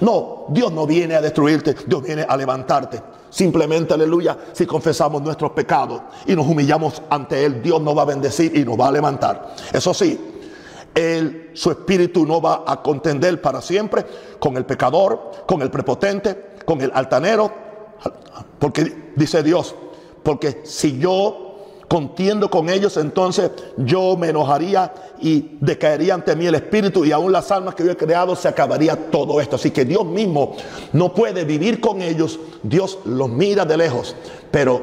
No, 0.00 0.46
Dios 0.48 0.72
no 0.72 0.86
viene 0.86 1.14
a 1.14 1.20
destruirte, 1.20 1.76
Dios 1.86 2.02
viene 2.02 2.26
a 2.28 2.36
levantarte. 2.36 3.00
Simplemente, 3.34 3.92
aleluya, 3.92 4.38
si 4.52 4.64
confesamos 4.64 5.20
nuestros 5.20 5.50
pecados 5.50 6.02
y 6.24 6.36
nos 6.36 6.46
humillamos 6.46 7.02
ante 7.10 7.44
Él, 7.44 7.60
Dios 7.60 7.82
nos 7.82 7.98
va 7.98 8.02
a 8.02 8.04
bendecir 8.04 8.56
y 8.56 8.64
nos 8.64 8.78
va 8.78 8.86
a 8.86 8.92
levantar. 8.92 9.56
Eso 9.72 9.92
sí, 9.92 10.20
Él, 10.94 11.50
su 11.52 11.72
espíritu 11.72 12.24
no 12.24 12.40
va 12.40 12.62
a 12.64 12.80
contender 12.80 13.42
para 13.42 13.60
siempre 13.60 14.06
con 14.38 14.56
el 14.56 14.64
pecador, 14.64 15.32
con 15.48 15.62
el 15.62 15.70
prepotente, 15.72 16.50
con 16.64 16.80
el 16.80 16.92
altanero. 16.94 17.50
Porque 18.60 19.10
dice 19.16 19.42
Dios, 19.42 19.74
porque 20.22 20.60
si 20.62 21.00
yo 21.00 21.43
contiendo 21.94 22.50
con 22.50 22.68
ellos, 22.70 22.96
entonces 22.96 23.52
yo 23.76 24.16
me 24.16 24.30
enojaría 24.30 24.92
y 25.20 25.58
decaería 25.60 26.14
ante 26.14 26.34
mí 26.34 26.44
el 26.44 26.56
espíritu 26.56 27.04
y 27.04 27.12
aún 27.12 27.30
las 27.30 27.52
almas 27.52 27.76
que 27.76 27.84
yo 27.84 27.92
he 27.92 27.96
creado 27.96 28.34
se 28.34 28.48
acabaría 28.48 28.96
todo 28.96 29.40
esto. 29.40 29.54
Así 29.54 29.70
que 29.70 29.84
Dios 29.84 30.04
mismo 30.04 30.56
no 30.92 31.14
puede 31.14 31.44
vivir 31.44 31.80
con 31.80 32.02
ellos, 32.02 32.40
Dios 32.64 32.98
los 33.04 33.28
mira 33.28 33.64
de 33.64 33.76
lejos, 33.76 34.16
pero 34.50 34.82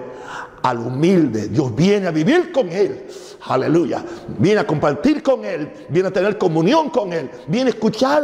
al 0.64 0.78
humilde 0.78 1.50
Dios 1.50 1.76
viene 1.76 2.08
a 2.08 2.12
vivir 2.12 2.50
con 2.54 2.72
él 2.72 3.08
Aleluya. 3.48 4.04
Viene 4.38 4.60
a 4.60 4.68
compartir 4.68 5.24
con 5.24 5.44
Él, 5.44 5.72
viene 5.90 6.10
a 6.10 6.12
tener 6.12 6.38
comunión 6.38 6.90
con 6.90 7.12
Él, 7.12 7.30
viene 7.48 7.72
a 7.72 7.74
escuchar 7.74 8.24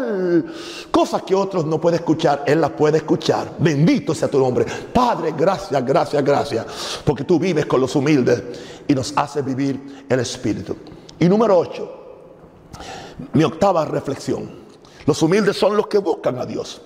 cosas 0.91 1.23
que 1.23 1.34
otros 1.34 1.65
no 1.65 1.82
pueden 1.82 2.00
escuchar. 2.00 2.43
Él 2.45 2.62
las 2.62 2.71
puede 2.71 2.97
escuchar. 2.97 3.54
Bendito 3.58 4.13
sea 4.13 4.28
tu 4.28 4.39
nombre. 4.39 4.65
Padre, 4.93 5.34
gracias, 5.36 5.84
gracias, 5.84 6.23
gracias. 6.23 6.65
Porque 7.04 7.23
tú 7.23 7.39
vives 7.39 7.65
con 7.65 7.82
los 7.82 7.95
humildes 7.95 8.43
y 8.88 8.95
nos 8.95 9.13
haces 9.17 9.43
vivir 9.43 10.06
el 10.10 10.19
Espíritu. 10.19 10.76
Y 11.19 11.28
número 11.28 11.58
8, 11.58 11.97
mi 13.34 13.43
octava 13.43 13.86
reflexión. 13.86 14.67
Los 15.06 15.21
humildes 15.21 15.58
son 15.58 15.76
los 15.76 15.88
que 15.88 15.97
buscan 15.97 16.38
a 16.38 16.45
Dios 16.45 16.82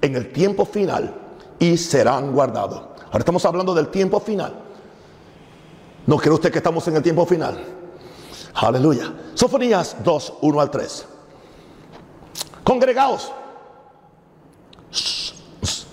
en 0.00 0.16
el 0.16 0.32
tiempo 0.32 0.64
final 0.64 1.14
y 1.58 1.76
serán 1.76 2.32
guardados. 2.32 2.82
Ahora 3.06 3.18
estamos 3.18 3.44
hablando 3.44 3.74
del 3.74 3.88
tiempo 3.88 4.20
final. 4.20 4.54
¿No 6.06 6.16
cree 6.16 6.32
usted 6.32 6.50
que 6.50 6.58
estamos 6.58 6.86
en 6.88 6.96
el 6.96 7.02
tiempo 7.02 7.24
final? 7.26 7.62
Aleluya. 8.54 9.12
Sofonías 9.34 9.96
2, 10.02 10.34
1 10.40 10.60
al 10.60 10.70
3. 10.70 11.06
Congregaos. 12.64 13.32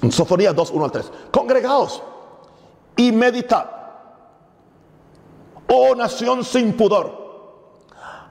Sofonías 0.10 0.56
2, 0.56 0.71
1 0.71 0.86
al 0.86 0.91
3. 0.91 1.12
Congregaos 1.32 2.02
y 2.96 3.12
meditad. 3.12 3.79
Oh 5.70 5.96
nación 5.96 6.44
sin 6.44 6.76
pudor. 6.76 7.30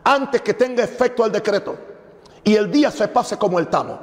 Antes 0.04 0.42
que 0.42 0.54
tenga 0.54 0.84
efecto 0.84 1.24
el 1.24 1.32
decreto 1.32 1.76
y 2.44 2.54
el 2.54 2.70
día 2.70 2.90
se 2.90 3.08
pase 3.08 3.36
como 3.36 3.58
el 3.58 3.68
tamo. 3.68 3.98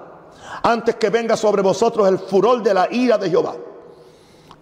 Antes 0.64 0.96
que 0.96 1.10
venga 1.10 1.36
sobre 1.36 1.62
vosotros 1.62 2.08
el 2.08 2.20
furor 2.20 2.62
de 2.64 2.74
la 2.74 2.88
ira 2.92 3.18
de 3.18 3.30
Jehová. 3.30 3.56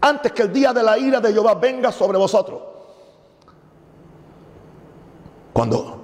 Antes 0.01 0.31
que 0.31 0.43
el 0.43 0.53
día 0.53 0.73
de 0.73 0.83
la 0.83 0.97
ira 0.97 1.19
de 1.19 1.31
Jehová 1.31 1.55
venga 1.55 1.91
sobre 1.91 2.17
vosotros 2.17 2.73
cuando 5.53 5.97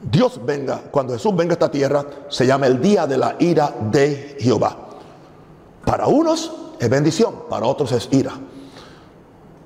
Dios 0.00 0.40
venga, 0.44 0.80
cuando 0.90 1.12
Jesús 1.12 1.34
venga 1.36 1.52
a 1.52 1.54
esta 1.54 1.70
tierra, 1.70 2.04
se 2.28 2.46
llama 2.46 2.66
el 2.66 2.80
día 2.80 3.06
de 3.06 3.18
la 3.18 3.36
ira 3.40 3.74
de 3.90 4.36
Jehová. 4.40 4.76
Para 5.84 6.06
unos 6.06 6.52
es 6.78 6.88
bendición, 6.88 7.42
para 7.50 7.66
otros 7.66 7.90
es 7.92 8.08
ira. 8.12 8.32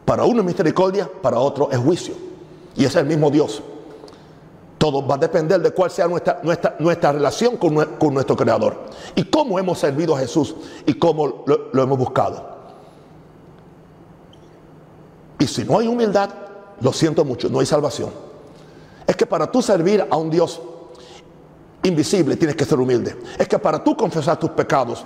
Para 0.06 0.24
uno 0.24 0.40
es 0.40 0.46
misericordia, 0.46 1.08
para 1.22 1.38
otro 1.38 1.70
es 1.70 1.78
juicio. 1.78 2.14
Y 2.76 2.84
es 2.84 2.94
el 2.96 3.06
mismo 3.06 3.30
Dios. 3.30 3.62
Todo 4.78 5.06
va 5.06 5.14
a 5.14 5.18
depender 5.18 5.60
de 5.60 5.70
cuál 5.70 5.90
sea 5.90 6.06
nuestra, 6.06 6.40
nuestra, 6.42 6.76
nuestra 6.78 7.12
relación 7.12 7.56
con, 7.56 7.74
nuestro 8.12 8.36
Creador. 8.36 8.84
Y 9.14 9.24
cómo 9.24 9.58
hemos 9.58 9.78
servido 9.78 10.14
a 10.14 10.18
Jesús 10.18 10.54
y 10.84 10.94
cómo 10.94 11.44
lo 11.46 11.82
hemos 11.82 11.98
buscado. 11.98 12.56
Y 15.38 15.46
si 15.46 15.64
no 15.64 15.78
hay 15.78 15.88
humildad, 15.88 16.30
lo 16.80 16.92
siento 16.92 17.24
mucho, 17.24 17.48
no 17.48 17.60
hay 17.60 17.66
salvación. 17.66 18.10
Es 19.06 19.16
que 19.16 19.26
para 19.26 19.50
tú 19.50 19.62
servir 19.62 20.06
a 20.08 20.16
un 20.16 20.30
Dios 20.30 20.60
invisible 21.82 22.36
tienes 22.36 22.56
que 22.56 22.64
ser 22.64 22.78
humilde. 22.78 23.16
Es 23.38 23.48
que 23.48 23.58
para 23.58 23.82
tú 23.82 23.96
confesar 23.96 24.38
tus 24.38 24.50
pecados 24.50 25.04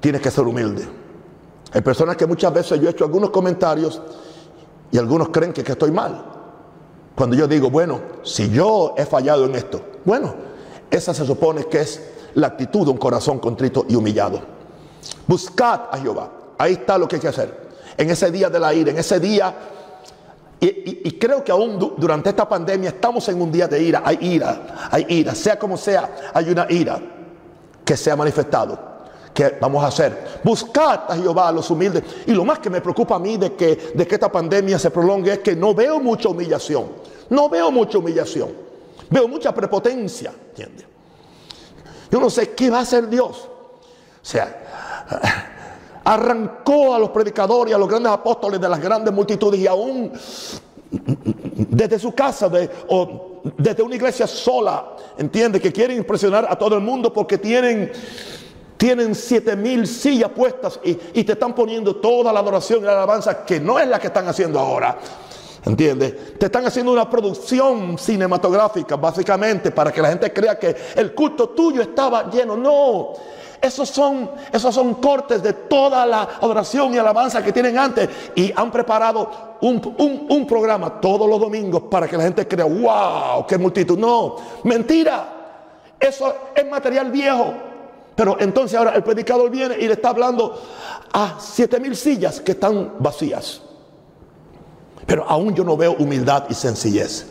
tienes 0.00 0.20
que 0.20 0.30
ser 0.30 0.44
humilde. 0.46 0.86
Hay 1.72 1.80
personas 1.80 2.16
que 2.16 2.26
muchas 2.26 2.52
veces 2.52 2.80
yo 2.80 2.88
he 2.88 2.90
hecho 2.90 3.04
algunos 3.04 3.30
comentarios 3.30 4.00
y 4.90 4.98
algunos 4.98 5.30
creen 5.30 5.52
que, 5.52 5.64
que 5.64 5.72
estoy 5.72 5.90
mal. 5.90 6.35
Cuando 7.16 7.34
yo 7.34 7.48
digo, 7.48 7.70
bueno, 7.70 8.00
si 8.22 8.48
yo 8.50 8.94
he 8.96 9.04
fallado 9.04 9.46
en 9.46 9.56
esto, 9.56 9.80
bueno, 10.04 10.34
esa 10.90 11.12
se 11.12 11.26
supone 11.26 11.64
que 11.64 11.80
es 11.80 12.00
la 12.34 12.48
actitud 12.48 12.84
de 12.84 12.90
un 12.90 12.98
corazón 12.98 13.40
contrito 13.40 13.84
y 13.88 13.96
humillado. 13.96 14.40
Buscad 15.26 15.88
a 15.90 15.98
Jehová. 15.98 16.30
Ahí 16.58 16.74
está 16.74 16.96
lo 16.96 17.08
que 17.08 17.16
hay 17.16 17.22
que 17.22 17.28
hacer. 17.28 17.66
En 17.96 18.10
ese 18.10 18.30
día 18.30 18.50
de 18.50 18.60
la 18.60 18.72
ira, 18.72 18.90
en 18.90 18.98
ese 18.98 19.18
día 19.18 19.54
y, 20.58 21.12
creo 21.18 21.44
que 21.44 21.52
aún 21.52 21.78
durante 21.98 22.30
esta 22.30 22.48
pandemia 22.48 22.90
estamos 22.90 23.28
en 23.28 23.40
un 23.40 23.52
día 23.52 23.68
de 23.68 23.82
ira. 23.82 24.02
Hay 24.04 24.18
ira, 24.20 24.88
hay 24.90 25.04
ira. 25.08 25.34
Sea 25.34 25.58
como 25.58 25.76
sea, 25.76 26.32
hay 26.32 26.48
una 26.48 26.66
ira 26.70 26.98
que 27.84 27.96
se 27.96 28.10
ha 28.10 28.16
manifestado. 28.16 28.78
¿Qué 29.36 29.54
vamos 29.60 29.84
a 29.84 29.88
hacer? 29.88 30.40
Buscar 30.42 31.08
a 31.10 31.14
Jehová 31.14 31.48
a 31.48 31.52
los 31.52 31.70
humildes. 31.70 32.02
Y 32.26 32.32
lo 32.32 32.42
más 32.42 32.58
que 32.58 32.70
me 32.70 32.80
preocupa 32.80 33.16
a 33.16 33.18
mí 33.18 33.36
de 33.36 33.52
que, 33.52 33.92
de 33.94 34.06
que 34.06 34.14
esta 34.14 34.32
pandemia 34.32 34.78
se 34.78 34.90
prolongue 34.90 35.34
es 35.34 35.38
que 35.40 35.54
no 35.54 35.74
veo 35.74 36.00
mucha 36.00 36.30
humillación. 36.30 36.86
No 37.28 37.50
veo 37.50 37.70
mucha 37.70 37.98
humillación. 37.98 38.48
Veo 39.10 39.28
mucha 39.28 39.54
prepotencia. 39.54 40.32
¿Entiendes? 40.48 40.86
Yo 42.10 42.18
no 42.18 42.30
sé 42.30 42.52
qué 42.54 42.70
va 42.70 42.78
a 42.78 42.80
hacer 42.80 43.10
Dios. 43.10 43.46
O 43.46 44.24
sea, 44.24 45.04
arrancó 46.04 46.94
a 46.94 46.98
los 46.98 47.10
predicadores 47.10 47.72
y 47.72 47.74
a 47.74 47.78
los 47.78 47.90
grandes 47.90 48.12
apóstoles 48.12 48.58
de 48.58 48.70
las 48.70 48.80
grandes 48.80 49.12
multitudes 49.12 49.60
y 49.60 49.66
aún 49.66 50.12
desde 50.90 51.98
su 51.98 52.14
casa 52.14 52.50
o 52.88 53.42
desde 53.58 53.82
una 53.82 53.96
iglesia 53.96 54.26
sola, 54.26 54.96
entiende 55.18 55.60
que 55.60 55.70
quieren 55.70 55.98
impresionar 55.98 56.46
a 56.48 56.56
todo 56.56 56.74
el 56.74 56.80
mundo 56.80 57.12
porque 57.12 57.36
tienen 57.36 57.92
tienen 58.76 59.14
siete 59.14 59.56
mil 59.56 59.86
sillas 59.86 60.30
puestas 60.30 60.80
y, 60.84 60.98
y, 61.14 61.24
te 61.24 61.32
están 61.32 61.54
poniendo 61.54 61.96
toda 61.96 62.32
la 62.32 62.40
adoración 62.40 62.80
y 62.80 62.82
la 62.84 62.92
alabanza 62.92 63.44
que 63.44 63.58
no 63.58 63.78
es 63.78 63.88
la 63.88 63.98
que 63.98 64.08
están 64.08 64.28
haciendo 64.28 64.58
ahora. 64.58 64.98
¿Entiendes? 65.64 66.38
Te 66.38 66.46
están 66.46 66.64
haciendo 66.64 66.92
una 66.92 67.10
producción 67.10 67.98
cinematográfica, 67.98 68.94
básicamente, 68.94 69.72
para 69.72 69.90
que 69.90 70.00
la 70.00 70.10
gente 70.10 70.32
crea 70.32 70.56
que 70.56 70.76
el 70.94 71.12
culto 71.12 71.48
tuyo 71.48 71.82
estaba 71.82 72.30
lleno. 72.30 72.56
No, 72.56 73.14
esos 73.60 73.88
son, 73.88 74.30
esos 74.52 74.72
son 74.72 74.94
cortes 74.94 75.42
de 75.42 75.52
toda 75.52 76.06
la 76.06 76.22
adoración 76.40 76.94
y 76.94 76.98
alabanza 76.98 77.42
que 77.42 77.52
tienen 77.52 77.76
antes. 77.78 78.08
Y 78.36 78.52
han 78.54 78.70
preparado 78.70 79.56
un, 79.60 80.46
programa 80.46 81.00
todos 81.00 81.28
los 81.28 81.40
domingos 81.40 81.82
para 81.90 82.06
que 82.06 82.16
la 82.16 82.22
gente 82.22 82.46
crea, 82.46 82.66
wow, 82.66 83.44
qué 83.46 83.58
multitud. 83.58 83.98
No, 83.98 84.36
mentira. 84.62 85.32
Eso 85.98 86.32
es 86.54 86.68
material 86.68 87.10
viejo. 87.10 87.54
Pero 88.16 88.40
entonces 88.40 88.76
ahora 88.78 88.94
el 88.94 89.04
predicador 89.04 89.50
viene 89.50 89.76
y 89.78 89.86
le 89.86 89.92
está 89.92 90.08
hablando 90.08 90.58
a 91.12 91.36
siete 91.38 91.78
mil 91.78 91.94
sillas 91.94 92.40
que 92.40 92.52
están 92.52 92.94
vacías. 92.98 93.60
Pero 95.06 95.28
aún 95.28 95.54
yo 95.54 95.62
no 95.62 95.76
veo 95.76 95.92
humildad 95.98 96.46
y 96.48 96.54
sencillez. 96.54 97.26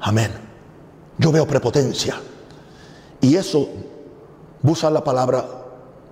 Amén. 0.00 0.30
Yo 1.18 1.32
veo 1.32 1.46
prepotencia. 1.46 2.20
Y 3.20 3.36
eso 3.36 3.68
usar 4.62 4.92
la 4.92 5.04
palabra 5.04 5.44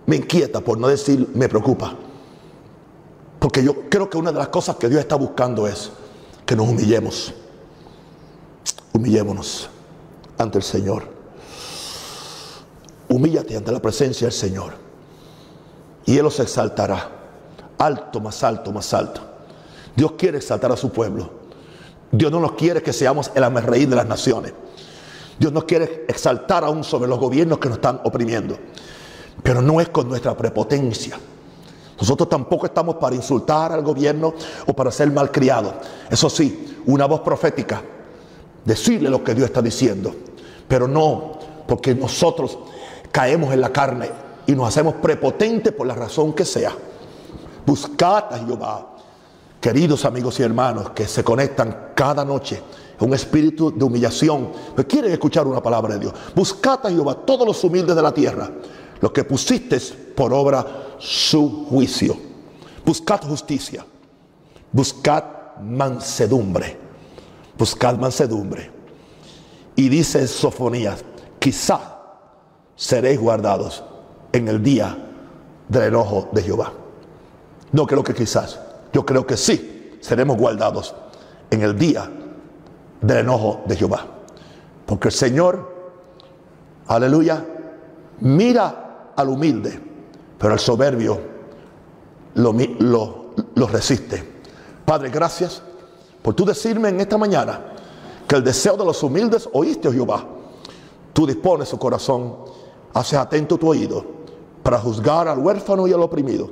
me 0.07 0.16
inquieta, 0.16 0.61
por 0.61 0.79
no 0.79 0.89
decir 0.89 1.31
me 1.35 1.49
preocupa. 1.49 1.95
Porque 3.39 3.62
yo 3.62 3.89
creo 3.91 4.09
que 4.09 4.16
una 4.16 4.33
de 4.33 4.39
las 4.39 4.49
cosas 4.49 4.77
que 4.77 4.89
Dios 4.89 5.01
está 5.01 5.16
buscando 5.16 5.66
es 5.66 5.91
que 6.47 6.57
nos 6.57 6.68
humillemos. 6.68 7.35
Humillémonos 8.93 9.68
ante 10.39 10.59
el 10.59 10.64
Señor. 10.64 11.14
Humíllate 13.15 13.57
ante 13.57 13.71
la 13.71 13.81
presencia 13.81 14.27
del 14.27 14.33
Señor. 14.33 14.73
Y 16.05 16.17
Él 16.17 16.25
los 16.25 16.41
exaltará. 16.41 17.11
Alto, 17.79 18.19
más 18.19 18.43
alto, 18.43 18.73
más 18.73 18.93
alto. 18.93 19.21
Dios 19.95 20.15
quiere 20.19 20.39
exaltar 20.39 20.73
a 20.73 20.77
su 20.77 20.91
pueblo. 20.91 21.31
Dios 22.11 22.33
no 22.33 22.41
nos 22.41 22.55
quiere 22.55 22.83
que 22.83 22.93
seamos 22.93 23.31
el 23.37 23.45
amerreír 23.45 23.89
de 23.89 23.95
las 23.95 24.09
naciones. 24.09 24.53
Dios 25.39 25.53
nos 25.53 25.62
quiere 25.62 26.07
exaltar 26.09 26.65
aún 26.65 26.83
sobre 26.83 27.09
los 27.09 27.21
gobiernos 27.21 27.59
que 27.59 27.69
nos 27.69 27.77
están 27.79 28.01
oprimiendo. 28.03 28.59
Pero 29.45 29.62
no 29.62 29.81
es 29.81 29.91
con 29.91 30.09
nuestra 30.09 30.37
prepotencia. 30.37 31.17
Nosotros 31.97 32.29
tampoco 32.29 32.67
estamos 32.67 32.97
para 32.97 33.15
insultar 33.15 33.71
al 33.71 33.85
gobierno 33.85 34.35
o 34.67 34.73
para 34.73 34.91
ser 34.91 35.12
malcriados. 35.12 35.73
Eso 36.11 36.29
sí, 36.29 36.79
una 36.87 37.07
voz 37.07 37.21
profética, 37.21 37.81
decirle 38.65 39.09
lo 39.09 39.23
que 39.23 39.37
Dios 39.37 39.47
está 39.47 39.62
diciendo. 39.62 40.12
Pero 40.67 40.89
no 40.89 41.39
porque 41.69 41.95
nosotros 41.95 42.59
caemos 43.15 43.55
en 43.55 43.61
la 43.61 43.73
carne 43.73 44.11
y 44.45 44.57
nos 44.57 44.67
hacemos 44.67 44.95
prepotentes 44.95 45.73
por 45.73 45.87
la 45.87 45.95
razón 45.95 46.33
que 46.33 46.45
sea. 46.45 46.73
Buscad 47.65 48.35
a 48.35 48.39
Jehová. 48.45 48.91
Queridos 49.61 50.05
amigos 50.05 50.41
y 50.41 50.43
hermanos 50.43 50.91
que 50.91 51.07
se 51.07 51.23
conectan 51.23 51.93
cada 51.95 52.25
noche 52.25 52.61
un 52.99 53.15
espíritu 53.15 53.71
de 53.71 53.85
humillación. 53.85 54.51
Pero 54.75 54.89
quieren 54.89 55.12
escuchar 55.12 55.47
una 55.47 55.62
palabra 55.62 55.95
de 55.95 56.01
Dios. 56.01 56.15
Buscad 56.35 56.85
a 56.85 56.91
Jehová 56.91 57.15
todos 57.25 57.47
los 57.47 57.62
humildes 57.62 57.95
de 57.95 58.03
la 58.03 58.12
tierra, 58.12 58.51
los 59.01 59.12
que 59.12 59.23
pusiste 59.23 59.79
por 60.17 60.35
obra 60.35 60.97
su 60.99 61.67
juicio. 61.67 62.17
Buscad 62.85 63.23
justicia. 63.23 63.87
Buscad 64.73 65.23
mansedumbre. 65.62 66.77
Buscad 67.57 67.97
mansedumbre. 67.97 68.73
Y 69.77 69.89
dice 69.89 70.27
Sofonías, 70.27 71.05
quizá 71.39 71.93
seréis 72.77 73.20
guardados 73.20 73.85
en 74.33 74.49
el 74.49 74.62
día 74.62 74.97
del 75.68 75.85
enojo 75.85 76.29
de 76.33 76.43
Jehová. 76.43 76.72
No 77.72 77.87
creo 77.87 78.03
que 78.03 78.14
quizás, 78.14 78.61
yo 78.93 79.05
creo 79.05 79.27
que 79.27 79.37
sí 79.37 79.99
seremos 80.01 80.37
guardados 80.37 80.95
en 81.51 81.62
el 81.62 81.79
día 81.79 82.11
del 83.01 83.18
enojo 83.18 83.62
de 83.66 83.77
Jehová. 83.77 84.07
Porque 84.87 85.09
el 85.09 85.14
Señor, 85.14 85.72
aleluya, 86.87 87.45
mira 88.20 89.12
al 89.16 89.29
humilde, 89.29 89.81
pero 90.39 90.53
al 90.53 90.59
soberbio 90.59 91.20
lo, 92.35 92.55
lo, 93.55 93.66
resiste. 93.66 94.35
Padre, 94.85 95.11
gracias 95.11 95.62
por 96.22 96.35
tú 96.35 96.45
decirme 96.45 96.89
en 96.89 97.01
esta 97.01 97.16
mañana 97.16 97.61
que 98.27 98.37
el 98.37 98.45
deseo 98.45 98.77
de 98.77 98.85
los 98.85 99.03
humildes 99.03 99.49
oíste, 99.53 99.89
oh 99.89 99.93
Jehová. 99.93 100.25
Tú 101.12 101.27
dispones 101.27 101.68
su 101.68 101.79
corazón, 101.79 102.35
haces 102.95 103.18
atento 103.18 103.59
tu 103.59 103.68
oído 103.68 104.05
para 104.62 104.78
juzgar 104.78 105.28
al 105.28 105.38
huérfano 105.38 105.86
y 105.86 105.92
al 105.92 106.01
oprimido, 106.01 106.51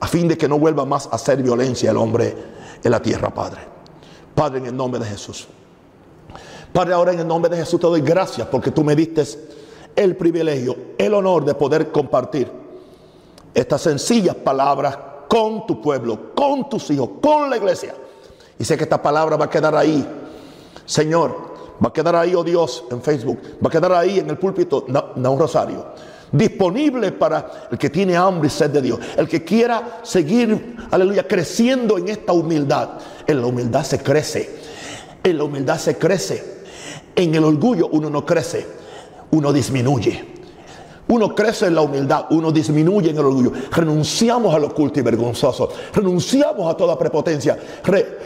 a 0.00 0.08
fin 0.08 0.26
de 0.26 0.36
que 0.36 0.48
no 0.48 0.58
vuelva 0.58 0.84
más 0.84 1.06
a 1.06 1.10
hacer 1.10 1.42
violencia 1.42 1.90
el 1.90 1.96
hombre 1.96 2.34
en 2.82 2.90
la 2.90 3.00
tierra, 3.00 3.32
Padre. 3.32 3.60
Padre, 4.34 4.58
en 4.58 4.66
el 4.66 4.76
nombre 4.76 4.98
de 4.98 5.06
Jesús. 5.06 5.46
Padre, 6.72 6.94
ahora 6.94 7.12
en 7.12 7.20
el 7.20 7.28
nombre 7.28 7.50
de 7.50 7.58
Jesús 7.58 7.78
te 7.78 7.86
doy 7.86 8.00
gracias 8.00 8.48
porque 8.48 8.70
tú 8.70 8.82
me 8.82 8.96
diste 8.96 9.22
el 9.94 10.16
privilegio, 10.16 10.74
el 10.98 11.14
honor 11.14 11.44
de 11.44 11.54
poder 11.54 11.92
compartir 11.92 12.50
estas 13.54 13.82
sencillas 13.82 14.34
palabras 14.34 14.98
con 15.28 15.66
tu 15.66 15.80
pueblo, 15.80 16.34
con 16.34 16.68
tus 16.68 16.90
hijos, 16.90 17.10
con 17.20 17.50
la 17.50 17.58
iglesia. 17.58 17.94
Y 18.58 18.64
sé 18.64 18.76
que 18.76 18.84
esta 18.84 19.00
palabra 19.00 19.36
va 19.36 19.44
a 19.44 19.50
quedar 19.50 19.76
ahí, 19.76 20.06
Señor, 20.84 21.51
va 21.82 21.88
a 21.88 21.92
quedar 21.92 22.16
ahí, 22.16 22.34
oh 22.34 22.44
Dios, 22.44 22.84
en 22.90 23.02
Facebook, 23.02 23.40
va 23.64 23.68
a 23.68 23.70
quedar 23.70 23.92
ahí 23.92 24.18
en 24.18 24.30
el 24.30 24.38
púlpito, 24.38 24.84
no, 24.88 25.32
un 25.32 25.38
rosario, 25.38 25.86
disponible 26.30 27.12
para 27.12 27.68
el 27.70 27.78
que 27.78 27.90
tiene 27.90 28.16
hambre 28.16 28.48
y 28.48 28.50
sed 28.50 28.70
de 28.70 28.82
Dios, 28.82 29.00
el 29.16 29.28
que 29.28 29.44
quiera 29.44 30.00
seguir, 30.02 30.76
aleluya, 30.90 31.26
creciendo 31.26 31.98
en 31.98 32.08
esta 32.08 32.32
humildad. 32.32 32.90
En 33.26 33.40
la 33.40 33.46
humildad 33.46 33.84
se 33.84 33.98
crece, 33.98 34.58
en 35.22 35.38
la 35.38 35.44
humildad 35.44 35.78
se 35.78 35.96
crece. 35.96 36.62
En 37.14 37.34
el 37.34 37.44
orgullo 37.44 37.88
uno 37.92 38.08
no 38.08 38.24
crece, 38.24 38.66
uno 39.30 39.52
disminuye. 39.52 40.41
Uno 41.12 41.34
crece 41.34 41.66
en 41.66 41.74
la 41.74 41.82
humildad, 41.82 42.24
uno 42.30 42.50
disminuye 42.50 43.10
en 43.10 43.18
el 43.18 43.26
orgullo. 43.26 43.52
Renunciamos 43.70 44.54
al 44.54 44.64
oculto 44.64 44.98
y 44.98 45.02
vergonzoso. 45.02 45.68
Renunciamos 45.92 46.72
a 46.72 46.74
toda 46.74 46.98
prepotencia. 46.98 47.58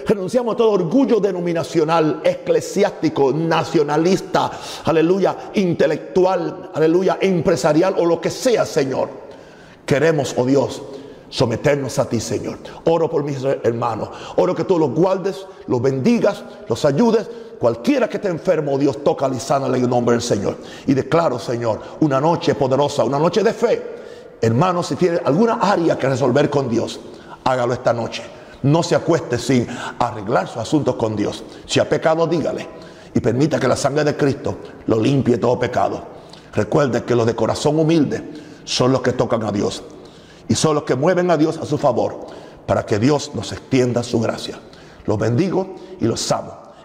renunciamos 0.07 0.55
a 0.55 0.57
todo 0.57 0.70
orgullo 0.70 1.18
denominacional, 1.18 2.20
eclesiástico, 2.22 3.32
nacionalista, 3.32 4.53
aleluya, 4.84 5.37
intelectual, 5.55 6.70
aleluya, 6.72 7.18
empresarial 7.20 7.97
o 7.99 8.07
lo 8.07 8.20
que 8.20 8.30
sea, 8.30 8.64
Señor. 8.64 9.09
Queremos, 9.84 10.34
oh 10.37 10.45
Dios, 10.45 10.80
someternos 11.28 11.99
a 11.99 12.09
ti, 12.09 12.20
Señor. 12.20 12.59
Oro 12.84 13.11
por 13.11 13.24
mis 13.24 13.43
hermanos. 13.43 14.11
Oro 14.37 14.55
que 14.55 14.62
tú 14.62 14.78
los 14.78 14.93
guardes, 14.93 15.45
los 15.66 15.82
bendigas, 15.82 16.45
los 16.68 16.84
ayudes 16.84 17.28
Cualquiera 17.59 18.09
que 18.09 18.18
esté 18.18 18.28
enfermo, 18.28 18.78
Dios 18.78 19.02
toca 19.02 19.28
y 19.34 19.40
sana 19.40 19.66
en 19.66 19.74
el 19.74 19.88
nombre 19.88 20.14
del 20.14 20.22
Señor. 20.22 20.59
Y 20.86 20.94
declaro, 20.94 21.38
Señor, 21.38 21.80
una 22.00 22.20
noche 22.20 22.54
poderosa, 22.54 23.04
una 23.04 23.18
noche 23.18 23.42
de 23.42 23.52
fe. 23.52 23.96
Hermanos, 24.40 24.88
si 24.88 24.96
tiene 24.96 25.20
alguna 25.24 25.54
área 25.54 25.98
que 25.98 26.09
resolver 26.09 26.50
con 26.50 26.68
Dios, 26.68 27.00
hágalo 27.44 27.72
esta 27.72 27.92
noche. 27.92 28.22
No 28.62 28.82
se 28.82 28.94
acueste 28.94 29.38
sin 29.38 29.66
arreglar 29.98 30.48
sus 30.48 30.59
asuntos 30.59 30.96
con 30.96 31.16
Dios. 31.16 31.44
Si 31.66 31.80
ha 31.80 31.88
pecado, 31.88 32.26
dígale. 32.26 32.68
Y 33.14 33.20
permita 33.20 33.59
que 33.59 33.68
la 33.68 33.76
sangre 33.76 34.04
de 34.04 34.16
Cristo 34.16 34.59
lo 34.86 35.00
limpie 35.00 35.38
todo 35.38 35.59
pecado. 35.59 36.02
Recuerde 36.52 37.04
que 37.04 37.14
los 37.14 37.26
de 37.26 37.34
corazón 37.34 37.78
humilde 37.78 38.22
son 38.64 38.92
los 38.92 39.00
que 39.00 39.12
tocan 39.12 39.42
a 39.44 39.52
Dios. 39.52 39.82
Y 40.48 40.54
son 40.54 40.74
los 40.74 40.84
que 40.84 40.94
mueven 40.94 41.30
a 41.30 41.36
Dios 41.36 41.57
a 41.57 41.64
su 41.64 41.78
favor 41.78 42.26
para 42.66 42.84
que 42.84 42.98
Dios 42.98 43.30
nos 43.34 43.52
extienda 43.52 44.02
su 44.02 44.20
gracia. 44.20 44.59
Los 45.07 45.18
bendigo 45.18 45.76
y 46.00 46.04
los 46.04 46.30
amo. 46.30 46.65